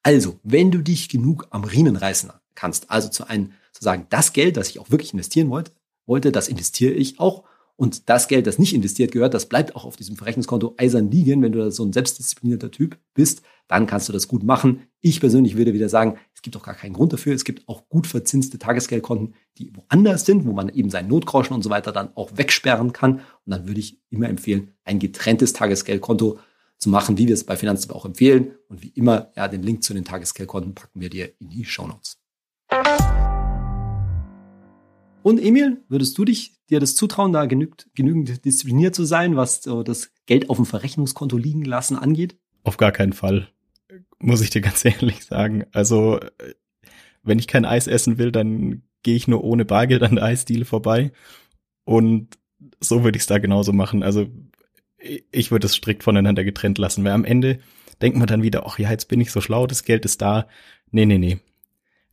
Also, 0.04 0.38
wenn 0.44 0.70
du 0.70 0.78
dich 0.78 1.08
genug 1.08 1.48
am 1.50 1.64
Riemen 1.64 1.96
reißen 1.96 2.30
kannst, 2.54 2.90
also 2.90 3.08
zu 3.08 3.28
einem, 3.28 3.52
zu 3.80 3.84
sagen, 3.84 4.06
das 4.10 4.32
Geld, 4.32 4.56
das 4.56 4.68
ich 4.68 4.78
auch 4.78 4.90
wirklich 4.90 5.12
investieren 5.12 5.50
wollte, 5.50 5.72
wollte, 6.06 6.30
das 6.30 6.48
investiere 6.48 6.92
ich 6.92 7.18
auch. 7.18 7.44
Und 7.76 8.10
das 8.10 8.28
Geld, 8.28 8.46
das 8.46 8.58
nicht 8.58 8.74
investiert 8.74 9.10
gehört, 9.10 9.32
das 9.32 9.46
bleibt 9.46 9.74
auch 9.74 9.86
auf 9.86 9.96
diesem 9.96 10.16
Verrechnungskonto 10.16 10.74
eisern 10.76 11.10
liegen. 11.10 11.40
Wenn 11.40 11.52
du 11.52 11.72
so 11.72 11.82
ein 11.82 11.94
selbstdisziplinierter 11.94 12.70
Typ 12.70 12.98
bist, 13.14 13.40
dann 13.68 13.86
kannst 13.86 14.06
du 14.06 14.12
das 14.12 14.28
gut 14.28 14.42
machen. 14.42 14.82
Ich 15.00 15.18
persönlich 15.18 15.56
würde 15.56 15.72
wieder 15.72 15.88
sagen, 15.88 16.18
es 16.34 16.42
gibt 16.42 16.58
auch 16.58 16.62
gar 16.62 16.74
keinen 16.74 16.92
Grund 16.92 17.14
dafür. 17.14 17.34
Es 17.34 17.44
gibt 17.44 17.66
auch 17.70 17.88
gut 17.88 18.06
verzinste 18.06 18.58
Tagesgeldkonten, 18.58 19.34
die 19.56 19.72
woanders 19.74 20.26
sind, 20.26 20.44
wo 20.44 20.52
man 20.52 20.68
eben 20.68 20.90
seinen 20.90 21.08
Notgroschen 21.08 21.54
und 21.54 21.62
so 21.62 21.70
weiter 21.70 21.90
dann 21.90 22.14
auch 22.16 22.36
wegsperren 22.36 22.92
kann. 22.92 23.14
Und 23.14 23.22
dann 23.46 23.66
würde 23.66 23.80
ich 23.80 23.98
immer 24.10 24.28
empfehlen, 24.28 24.72
ein 24.84 24.98
getrenntes 24.98 25.54
Tagesgeldkonto 25.54 26.38
zu 26.76 26.90
machen, 26.90 27.16
wie 27.16 27.28
wir 27.28 27.34
es 27.34 27.44
bei 27.44 27.56
Finanztipp 27.56 27.94
auch 27.94 28.04
empfehlen. 28.04 28.56
Und 28.68 28.82
wie 28.82 28.88
immer, 28.88 29.32
ja, 29.36 29.48
den 29.48 29.62
Link 29.62 29.84
zu 29.84 29.94
den 29.94 30.04
Tagesgeldkonten 30.04 30.74
packen 30.74 31.00
wir 31.00 31.08
dir 31.08 31.32
in 31.38 31.48
die 31.48 31.64
Show 31.64 31.86
Notes. 31.86 32.18
Und 35.22 35.38
Emil, 35.38 35.82
würdest 35.88 36.16
du 36.16 36.24
dich 36.24 36.54
dir 36.70 36.80
das 36.80 36.96
zutrauen, 36.96 37.32
da 37.32 37.46
genügend, 37.46 37.88
genügend 37.94 38.44
diszipliniert 38.44 38.94
zu 38.94 39.04
sein, 39.04 39.36
was 39.36 39.62
so 39.62 39.82
das 39.82 40.12
Geld 40.26 40.48
auf 40.48 40.56
dem 40.56 40.66
Verrechnungskonto 40.66 41.36
liegen 41.36 41.64
lassen 41.64 41.96
angeht? 41.96 42.38
Auf 42.62 42.76
gar 42.76 42.92
keinen 42.92 43.12
Fall, 43.12 43.48
muss 44.18 44.40
ich 44.40 44.50
dir 44.50 44.60
ganz 44.60 44.84
ehrlich 44.84 45.24
sagen. 45.24 45.64
Also, 45.72 46.20
wenn 47.22 47.38
ich 47.38 47.46
kein 47.46 47.64
Eis 47.64 47.86
essen 47.86 48.18
will, 48.18 48.32
dann 48.32 48.82
gehe 49.02 49.16
ich 49.16 49.28
nur 49.28 49.44
ohne 49.44 49.64
Bargeld 49.64 50.02
an 50.02 50.16
der 50.16 50.24
Eisdiele 50.24 50.64
vorbei. 50.64 51.12
Und 51.84 52.38
so 52.80 53.04
würde 53.04 53.16
ich 53.16 53.22
es 53.22 53.26
da 53.26 53.38
genauso 53.38 53.72
machen. 53.72 54.02
Also 54.02 54.26
ich 54.98 55.50
würde 55.50 55.66
es 55.66 55.74
strikt 55.74 56.02
voneinander 56.02 56.44
getrennt 56.44 56.78
lassen, 56.78 57.04
weil 57.04 57.12
am 57.12 57.24
Ende 57.24 57.60
denkt 58.02 58.18
man 58.18 58.26
dann 58.26 58.42
wieder, 58.42 58.66
ach 58.66 58.78
ja, 58.78 58.90
jetzt 58.90 59.08
bin 59.08 59.20
ich 59.20 59.32
so 59.32 59.40
schlau, 59.40 59.66
das 59.66 59.84
Geld 59.84 60.04
ist 60.04 60.20
da. 60.20 60.46
Nee, 60.90 61.06
nee, 61.06 61.18
nee. 61.18 61.38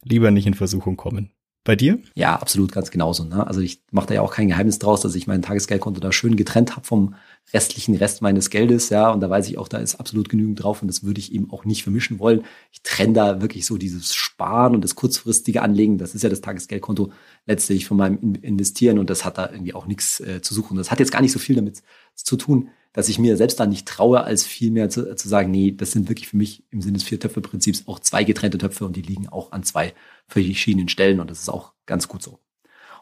Lieber 0.03 0.31
nicht 0.31 0.47
in 0.47 0.53
Versuchung 0.53 0.95
kommen. 0.95 1.31
Bei 1.67 1.75
dir? 1.75 1.99
Ja, 2.15 2.37
absolut, 2.37 2.71
ganz 2.71 2.91
genauso. 2.91 3.25
Ne? 3.25 3.45
Also 3.45 3.59
ich 3.59 3.81
mache 3.91 4.07
da 4.07 4.13
ja 4.13 4.21
auch 4.21 4.31
kein 4.31 4.47
Geheimnis 4.47 4.79
draus, 4.79 5.01
dass 5.01 5.15
ich 5.15 5.27
mein 5.27 5.41
Tagesgeldkonto 5.41 5.99
da 5.99 6.13
schön 6.13 6.37
getrennt 6.37 6.77
habe 6.77 6.85
vom 6.85 7.15
restlichen 7.53 7.95
Rest 7.95 8.21
meines 8.21 8.49
Geldes, 8.49 8.89
ja. 8.89 9.09
Und 9.09 9.21
da 9.21 9.29
weiß 9.29 9.47
ich 9.47 9.57
auch, 9.57 9.67
da 9.67 9.77
ist 9.77 9.95
absolut 9.95 10.29
genügend 10.29 10.61
drauf 10.61 10.81
und 10.81 10.87
das 10.87 11.03
würde 11.03 11.19
ich 11.19 11.33
eben 11.33 11.49
auch 11.51 11.65
nicht 11.65 11.83
vermischen 11.83 12.19
wollen. 12.19 12.43
Ich 12.71 12.81
trenne 12.81 13.13
da 13.13 13.41
wirklich 13.41 13.65
so 13.65 13.77
dieses 13.77 14.13
Sparen 14.15 14.75
und 14.75 14.83
das 14.83 14.95
kurzfristige 14.95 15.61
Anlegen. 15.61 15.97
Das 15.97 16.13
ist 16.13 16.23
ja 16.23 16.29
das 16.29 16.41
Tagesgeldkonto 16.41 17.11
letztlich 17.45 17.85
von 17.85 17.97
meinem 17.97 18.35
Investieren 18.41 18.99
und 18.99 19.09
das 19.09 19.23
hat 19.23 19.37
da 19.37 19.49
irgendwie 19.49 19.73
auch 19.73 19.87
nichts 19.87 20.19
äh, 20.19 20.41
zu 20.41 20.53
suchen. 20.53 20.77
Das 20.77 20.91
hat 20.91 20.99
jetzt 20.99 21.11
gar 21.11 21.21
nicht 21.21 21.31
so 21.31 21.39
viel 21.39 21.55
damit 21.55 21.81
zu 22.15 22.35
tun, 22.35 22.69
dass 22.91 23.09
ich 23.09 23.19
mir 23.19 23.37
selbst 23.37 23.59
da 23.59 23.65
nicht 23.65 23.87
traue, 23.87 24.23
als 24.23 24.43
vielmehr 24.43 24.89
zu, 24.89 25.15
zu 25.15 25.29
sagen, 25.29 25.51
nee, 25.51 25.71
das 25.71 25.91
sind 25.91 26.09
wirklich 26.09 26.27
für 26.27 26.37
mich 26.37 26.63
im 26.71 26.81
Sinne 26.81 26.97
des 26.97 27.03
Vier-Töpfe-Prinzips 27.03 27.87
auch 27.87 27.99
zwei 27.99 28.23
getrennte 28.23 28.57
Töpfe 28.57 28.85
und 28.85 28.95
die 28.95 29.01
liegen 29.01 29.29
auch 29.29 29.51
an 29.51 29.63
zwei 29.63 29.93
verschiedenen 30.27 30.89
Stellen 30.89 31.19
und 31.19 31.29
das 31.29 31.39
ist 31.39 31.49
auch 31.49 31.73
ganz 31.85 32.07
gut 32.07 32.23
so. 32.23 32.39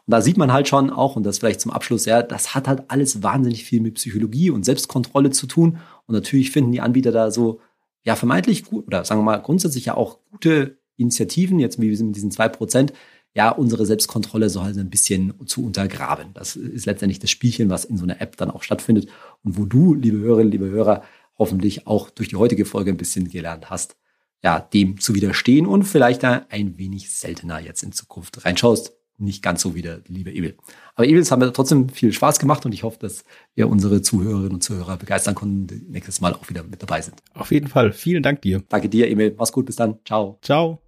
Und 0.06 0.12
da 0.12 0.22
sieht 0.22 0.36
man 0.36 0.52
halt 0.52 0.68
schon 0.68 0.90
auch, 0.90 1.16
und 1.16 1.24
das 1.24 1.38
vielleicht 1.38 1.60
zum 1.60 1.72
Abschluss, 1.72 2.04
ja, 2.04 2.22
das 2.22 2.54
hat 2.54 2.68
halt 2.68 2.84
alles 2.88 3.24
wahnsinnig 3.24 3.64
viel 3.64 3.80
mit 3.80 3.94
Psychologie 3.94 4.50
und 4.50 4.64
Selbstkontrolle 4.64 5.30
zu 5.30 5.46
tun. 5.48 5.78
Und 6.06 6.14
natürlich 6.14 6.52
finden 6.52 6.70
die 6.70 6.80
Anbieter 6.80 7.10
da 7.10 7.32
so, 7.32 7.60
ja, 8.04 8.14
vermeintlich 8.14 8.64
gut, 8.64 8.86
oder 8.86 9.04
sagen 9.04 9.20
wir 9.20 9.24
mal 9.24 9.38
grundsätzlich 9.38 9.86
ja 9.86 9.96
auch 9.96 10.20
gute 10.30 10.78
Initiativen, 10.96 11.58
jetzt 11.58 11.80
wie 11.80 11.88
wir 11.88 11.96
sind 11.96 12.06
mit 12.06 12.16
diesen 12.16 12.30
zwei 12.30 12.48
Prozent, 12.48 12.92
ja, 13.34 13.50
unsere 13.50 13.84
Selbstkontrolle 13.84 14.48
so 14.48 14.62
halt 14.62 14.78
ein 14.78 14.90
bisschen 14.90 15.34
zu 15.46 15.64
untergraben. 15.64 16.32
Das 16.32 16.56
ist 16.56 16.86
letztendlich 16.86 17.18
das 17.18 17.30
Spielchen, 17.30 17.68
was 17.68 17.84
in 17.84 17.98
so 17.98 18.04
einer 18.04 18.20
App 18.20 18.36
dann 18.36 18.50
auch 18.50 18.62
stattfindet 18.62 19.08
und 19.42 19.58
wo 19.58 19.66
du, 19.66 19.94
liebe 19.94 20.18
Hörerinnen, 20.18 20.52
liebe 20.52 20.70
Hörer, 20.70 21.02
hoffentlich 21.36 21.86
auch 21.86 22.10
durch 22.10 22.28
die 22.28 22.36
heutige 22.36 22.64
Folge 22.64 22.92
ein 22.92 22.96
bisschen 22.96 23.28
gelernt 23.28 23.68
hast, 23.70 23.96
ja, 24.42 24.60
dem 24.60 25.00
zu 25.00 25.14
widerstehen 25.14 25.66
und 25.66 25.82
vielleicht 25.82 26.22
da 26.22 26.46
ein 26.48 26.78
wenig 26.78 27.12
seltener 27.12 27.58
jetzt 27.58 27.82
in 27.82 27.92
Zukunft 27.92 28.44
reinschaust. 28.44 28.94
Nicht 29.18 29.42
ganz 29.42 29.62
so 29.62 29.74
wie 29.74 29.82
der 29.82 30.00
liebe 30.08 30.30
Emil. 30.30 30.56
Aber 30.94 31.06
Emil, 31.06 31.20
es 31.20 31.30
hat 31.30 31.38
mir 31.38 31.52
trotzdem 31.52 31.88
viel 31.88 32.12
Spaß 32.12 32.38
gemacht 32.38 32.66
und 32.66 32.72
ich 32.72 32.82
hoffe, 32.82 32.98
dass 33.00 33.24
wir 33.54 33.68
unsere 33.68 34.02
Zuhörerinnen 34.02 34.52
und 34.52 34.62
Zuhörer 34.62 34.96
begeistern 34.96 35.34
konnten, 35.34 35.66
die 35.66 35.82
nächstes 35.88 36.20
Mal 36.20 36.34
auch 36.34 36.48
wieder 36.48 36.62
mit 36.62 36.82
dabei 36.82 37.00
sind. 37.00 37.22
Auf 37.34 37.50
jeden 37.50 37.68
Fall. 37.68 37.92
Vielen 37.92 38.22
Dank 38.22 38.42
dir. 38.42 38.62
Danke 38.68 38.88
dir, 38.88 39.08
Emil. 39.08 39.34
Mach's 39.38 39.52
gut. 39.52 39.66
Bis 39.66 39.76
dann. 39.76 39.98
Ciao. 40.04 40.38
Ciao. 40.42 40.85